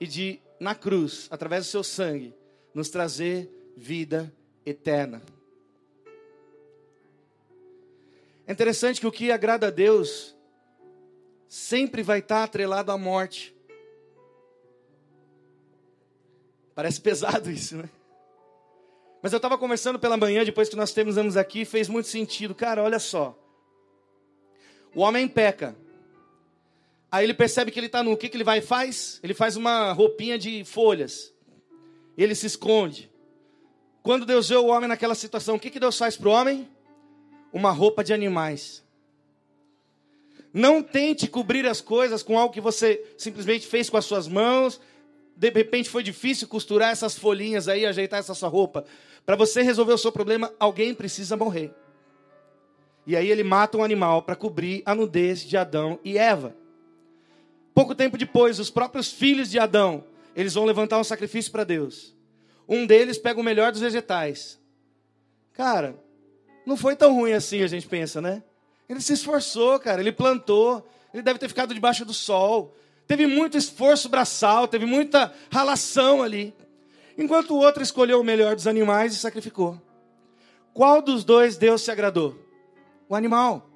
e 0.00 0.06
de, 0.06 0.40
na 0.58 0.74
cruz, 0.74 1.28
através 1.30 1.66
do 1.66 1.70
seu 1.70 1.84
sangue, 1.84 2.34
nos 2.72 2.88
trazer 2.88 3.50
vida 3.76 4.32
eterna. 4.64 5.20
É 8.46 8.52
interessante 8.52 8.98
que 8.98 9.06
o 9.06 9.12
que 9.12 9.30
agrada 9.30 9.66
a 9.66 9.70
Deus 9.70 10.34
sempre 11.46 12.02
vai 12.02 12.20
estar 12.20 12.44
atrelado 12.44 12.90
à 12.90 12.96
morte. 12.96 13.54
Parece 16.80 16.98
pesado 17.02 17.50
isso, 17.50 17.76
né? 17.76 17.90
Mas 19.22 19.34
eu 19.34 19.36
estava 19.36 19.58
conversando 19.58 19.98
pela 19.98 20.16
manhã, 20.16 20.42
depois 20.46 20.66
que 20.66 20.76
nós 20.76 20.94
temos 20.94 21.18
anos 21.18 21.36
aqui, 21.36 21.66
fez 21.66 21.90
muito 21.90 22.08
sentido. 22.08 22.54
Cara, 22.54 22.82
olha 22.82 22.98
só. 22.98 23.38
O 24.94 25.02
homem 25.02 25.28
peca. 25.28 25.76
Aí 27.12 27.26
ele 27.26 27.34
percebe 27.34 27.70
que 27.70 27.78
ele 27.78 27.84
está 27.84 28.02
nu. 28.02 28.12
O 28.12 28.16
que, 28.16 28.30
que 28.30 28.36
ele 28.38 28.44
vai 28.44 28.60
e 28.60 28.62
faz? 28.62 29.20
Ele 29.22 29.34
faz 29.34 29.56
uma 29.56 29.92
roupinha 29.92 30.38
de 30.38 30.64
folhas. 30.64 31.34
Ele 32.16 32.34
se 32.34 32.46
esconde. 32.46 33.10
Quando 34.02 34.24
Deus 34.24 34.48
vê 34.48 34.56
o 34.56 34.68
homem 34.68 34.88
naquela 34.88 35.14
situação, 35.14 35.56
o 35.56 35.60
que, 35.60 35.68
que 35.68 35.80
Deus 35.80 35.98
faz 35.98 36.16
para 36.16 36.30
o 36.30 36.32
homem? 36.32 36.66
Uma 37.52 37.72
roupa 37.72 38.02
de 38.02 38.14
animais. 38.14 38.82
Não 40.50 40.82
tente 40.82 41.28
cobrir 41.28 41.66
as 41.66 41.82
coisas 41.82 42.22
com 42.22 42.38
algo 42.38 42.54
que 42.54 42.60
você 42.60 43.04
simplesmente 43.18 43.66
fez 43.66 43.90
com 43.90 43.98
as 43.98 44.06
suas 44.06 44.26
mãos. 44.26 44.80
De 45.40 45.48
repente 45.48 45.88
foi 45.88 46.02
difícil 46.02 46.46
costurar 46.46 46.90
essas 46.90 47.16
folhinhas 47.18 47.66
aí, 47.66 47.86
ajeitar 47.86 48.20
essa 48.20 48.34
sua 48.34 48.50
roupa. 48.50 48.84
Para 49.24 49.36
você 49.36 49.62
resolver 49.62 49.94
o 49.94 49.98
seu 49.98 50.12
problema, 50.12 50.52
alguém 50.60 50.94
precisa 50.94 51.34
morrer. 51.34 51.72
E 53.06 53.16
aí 53.16 53.30
ele 53.30 53.42
mata 53.42 53.78
um 53.78 53.82
animal 53.82 54.20
para 54.20 54.36
cobrir 54.36 54.82
a 54.84 54.94
nudez 54.94 55.40
de 55.40 55.56
Adão 55.56 55.98
e 56.04 56.18
Eva. 56.18 56.54
Pouco 57.72 57.94
tempo 57.94 58.18
depois, 58.18 58.58
os 58.58 58.68
próprios 58.68 59.10
filhos 59.10 59.48
de 59.48 59.58
Adão, 59.58 60.04
eles 60.36 60.52
vão 60.52 60.66
levantar 60.66 60.98
um 60.98 61.04
sacrifício 61.04 61.50
para 61.50 61.64
Deus. 61.64 62.14
Um 62.68 62.84
deles 62.84 63.16
pega 63.16 63.40
o 63.40 63.42
melhor 63.42 63.72
dos 63.72 63.80
vegetais. 63.80 64.60
Cara, 65.54 65.98
não 66.66 66.76
foi 66.76 66.94
tão 66.94 67.14
ruim 67.14 67.32
assim, 67.32 67.62
a 67.62 67.66
gente 67.66 67.88
pensa, 67.88 68.20
né? 68.20 68.42
Ele 68.86 69.00
se 69.00 69.14
esforçou, 69.14 69.80
cara, 69.80 70.02
ele 70.02 70.12
plantou, 70.12 70.86
ele 71.14 71.22
deve 71.22 71.38
ter 71.38 71.48
ficado 71.48 71.72
debaixo 71.72 72.04
do 72.04 72.12
sol. 72.12 72.76
Teve 73.10 73.26
muito 73.26 73.58
esforço 73.58 74.08
braçal, 74.08 74.68
teve 74.68 74.86
muita 74.86 75.34
ralação 75.50 76.22
ali. 76.22 76.54
Enquanto 77.18 77.50
o 77.50 77.56
outro 77.56 77.82
escolheu 77.82 78.20
o 78.20 78.24
melhor 78.24 78.54
dos 78.54 78.68
animais 78.68 79.12
e 79.12 79.16
sacrificou. 79.16 79.82
Qual 80.72 81.02
dos 81.02 81.24
dois 81.24 81.56
Deus 81.56 81.82
se 81.82 81.90
agradou? 81.90 82.38
O 83.08 83.16
animal. 83.16 83.68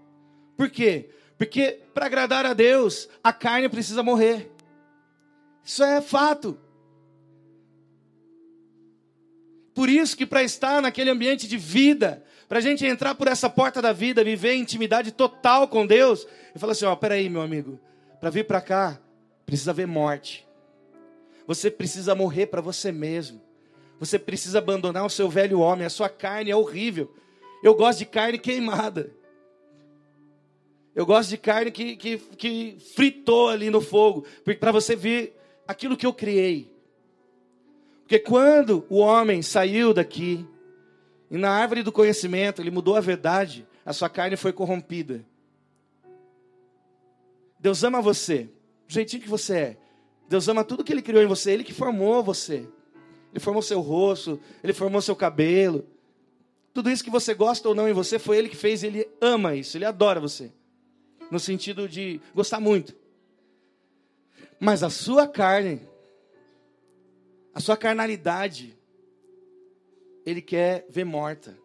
Por 0.56 0.70
quê? 0.70 1.10
Porque 1.36 1.80
para 1.92 2.06
agradar 2.06 2.46
a 2.46 2.54
Deus, 2.54 3.08
a 3.24 3.32
carne 3.32 3.68
precisa 3.68 4.04
morrer. 4.04 4.52
Isso 5.64 5.82
é 5.82 6.00
fato. 6.00 6.56
Por 9.74 9.88
isso 9.88 10.16
que 10.16 10.26
para 10.26 10.44
estar 10.44 10.80
naquele 10.80 11.10
ambiente 11.10 11.48
de 11.48 11.56
vida, 11.56 12.24
para 12.48 12.58
a 12.58 12.62
gente 12.62 12.86
entrar 12.86 13.16
por 13.16 13.26
essa 13.26 13.50
porta 13.50 13.82
da 13.82 13.92
vida, 13.92 14.22
viver 14.22 14.54
intimidade 14.54 15.10
total 15.10 15.66
com 15.66 15.84
Deus, 15.84 16.24
ele 16.50 16.60
fala 16.60 16.70
assim: 16.70 16.84
ó, 16.84 16.94
peraí, 16.94 17.28
meu 17.28 17.42
amigo, 17.42 17.80
para 18.20 18.30
vir 18.30 18.46
para 18.46 18.60
cá, 18.60 19.00
precisa 19.44 19.70
haver 19.70 19.86
morte. 19.86 20.46
Você 21.46 21.70
precisa 21.70 22.14
morrer 22.14 22.46
para 22.46 22.60
você 22.60 22.90
mesmo. 22.90 23.40
Você 23.98 24.18
precisa 24.18 24.58
abandonar 24.58 25.04
o 25.04 25.10
seu 25.10 25.28
velho 25.28 25.60
homem, 25.60 25.86
a 25.86 25.90
sua 25.90 26.08
carne 26.08 26.50
é 26.50 26.56
horrível. 26.56 27.14
Eu 27.62 27.74
gosto 27.74 28.00
de 28.00 28.06
carne 28.06 28.38
queimada. 28.38 29.12
Eu 30.94 31.04
gosto 31.04 31.30
de 31.30 31.38
carne 31.38 31.70
que, 31.70 31.96
que, 31.96 32.18
que 32.18 32.76
fritou 32.94 33.48
ali 33.48 33.68
no 33.68 33.80
fogo, 33.80 34.24
para 34.60 34.70
você 34.70 34.94
ver 34.94 35.36
aquilo 35.66 35.96
que 35.96 36.06
eu 36.06 36.12
criei. 36.12 36.72
Porque 38.02 38.18
quando 38.18 38.84
o 38.88 38.98
homem 38.98 39.42
saiu 39.42 39.92
daqui, 39.92 40.46
e 41.30 41.36
na 41.36 41.50
árvore 41.50 41.82
do 41.82 41.90
conhecimento 41.90 42.60
ele 42.60 42.70
mudou 42.70 42.94
a 42.96 43.00
verdade, 43.00 43.66
a 43.84 43.92
sua 43.92 44.08
carne 44.08 44.36
foi 44.36 44.52
corrompida. 44.52 45.24
Deus 47.58 47.82
ama 47.82 48.00
você, 48.00 48.50
do 48.86 48.92
jeitinho 48.92 49.22
que 49.22 49.28
você 49.28 49.56
é. 49.56 49.76
Deus 50.28 50.48
ama 50.48 50.64
tudo 50.64 50.84
que 50.84 50.92
Ele 50.92 51.02
criou 51.02 51.22
em 51.22 51.26
você, 51.26 51.52
Ele 51.52 51.64
que 51.64 51.72
formou 51.72 52.22
você. 52.22 52.66
Ele 53.32 53.40
formou 53.40 53.62
seu 53.62 53.80
rosto, 53.80 54.40
Ele 54.62 54.72
formou 54.72 55.00
seu 55.00 55.16
cabelo. 55.16 55.86
Tudo 56.72 56.90
isso 56.90 57.04
que 57.04 57.10
você 57.10 57.34
gosta 57.34 57.68
ou 57.68 57.74
não 57.74 57.88
em 57.88 57.92
você, 57.92 58.18
foi 58.18 58.38
Ele 58.38 58.48
que 58.48 58.56
fez, 58.56 58.82
Ele 58.82 59.08
ama 59.20 59.54
isso, 59.54 59.76
Ele 59.76 59.84
adora 59.84 60.20
você 60.20 60.52
no 61.30 61.38
sentido 61.38 61.88
de 61.88 62.20
gostar 62.34 62.60
muito. 62.60 62.94
Mas 64.58 64.82
a 64.82 64.90
sua 64.90 65.26
carne, 65.26 65.80
a 67.52 67.60
sua 67.60 67.76
carnalidade, 67.76 68.78
ele 70.24 70.40
quer 70.40 70.86
ver 70.88 71.04
morta. 71.04 71.58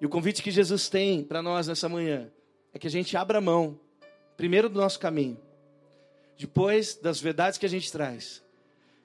E 0.00 0.06
o 0.06 0.08
convite 0.08 0.42
que 0.42 0.50
Jesus 0.50 0.88
tem 0.88 1.22
para 1.24 1.42
nós 1.42 1.66
nessa 1.66 1.88
manhã 1.88 2.30
é 2.72 2.78
que 2.78 2.86
a 2.86 2.90
gente 2.90 3.16
abra 3.16 3.40
mão, 3.40 3.78
primeiro 4.36 4.68
do 4.68 4.80
nosso 4.80 4.98
caminho, 4.98 5.38
depois 6.38 6.94
das 6.96 7.20
verdades 7.20 7.58
que 7.58 7.66
a 7.66 7.68
gente 7.68 7.90
traz. 7.90 8.42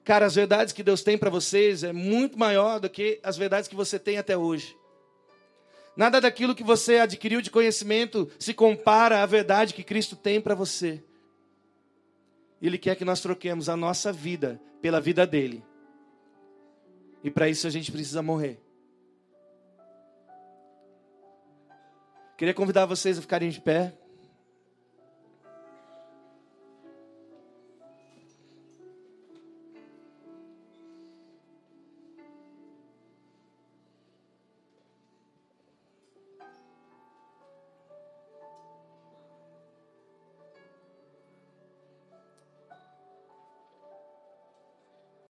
Cara, 0.04 0.26
as 0.26 0.34
verdades 0.34 0.72
que 0.72 0.82
Deus 0.82 1.02
tem 1.02 1.16
para 1.16 1.30
vocês 1.30 1.84
é 1.84 1.92
muito 1.92 2.38
maior 2.38 2.80
do 2.80 2.88
que 2.88 3.20
as 3.22 3.36
verdades 3.36 3.68
que 3.68 3.76
você 3.76 3.98
tem 3.98 4.18
até 4.18 4.36
hoje. 4.36 4.76
Nada 5.96 6.20
daquilo 6.20 6.54
que 6.54 6.64
você 6.64 6.98
adquiriu 6.98 7.40
de 7.40 7.50
conhecimento 7.50 8.30
se 8.38 8.54
compara 8.54 9.22
à 9.22 9.26
verdade 9.26 9.74
que 9.74 9.82
Cristo 9.82 10.16
tem 10.16 10.40
para 10.40 10.54
você. 10.54 11.02
Ele 12.60 12.78
quer 12.78 12.96
que 12.96 13.04
nós 13.04 13.20
troquemos 13.20 13.68
a 13.68 13.76
nossa 13.76 14.12
vida 14.12 14.60
pela 14.80 15.00
vida 15.00 15.26
dele. 15.26 15.62
E 17.22 17.30
para 17.30 17.48
isso 17.48 17.66
a 17.66 17.70
gente 17.70 17.92
precisa 17.92 18.22
morrer. 18.22 18.58
Queria 22.36 22.54
convidar 22.54 22.86
vocês 22.86 23.18
a 23.18 23.20
ficarem 23.20 23.50
de 23.50 23.60
pé. 23.60 23.92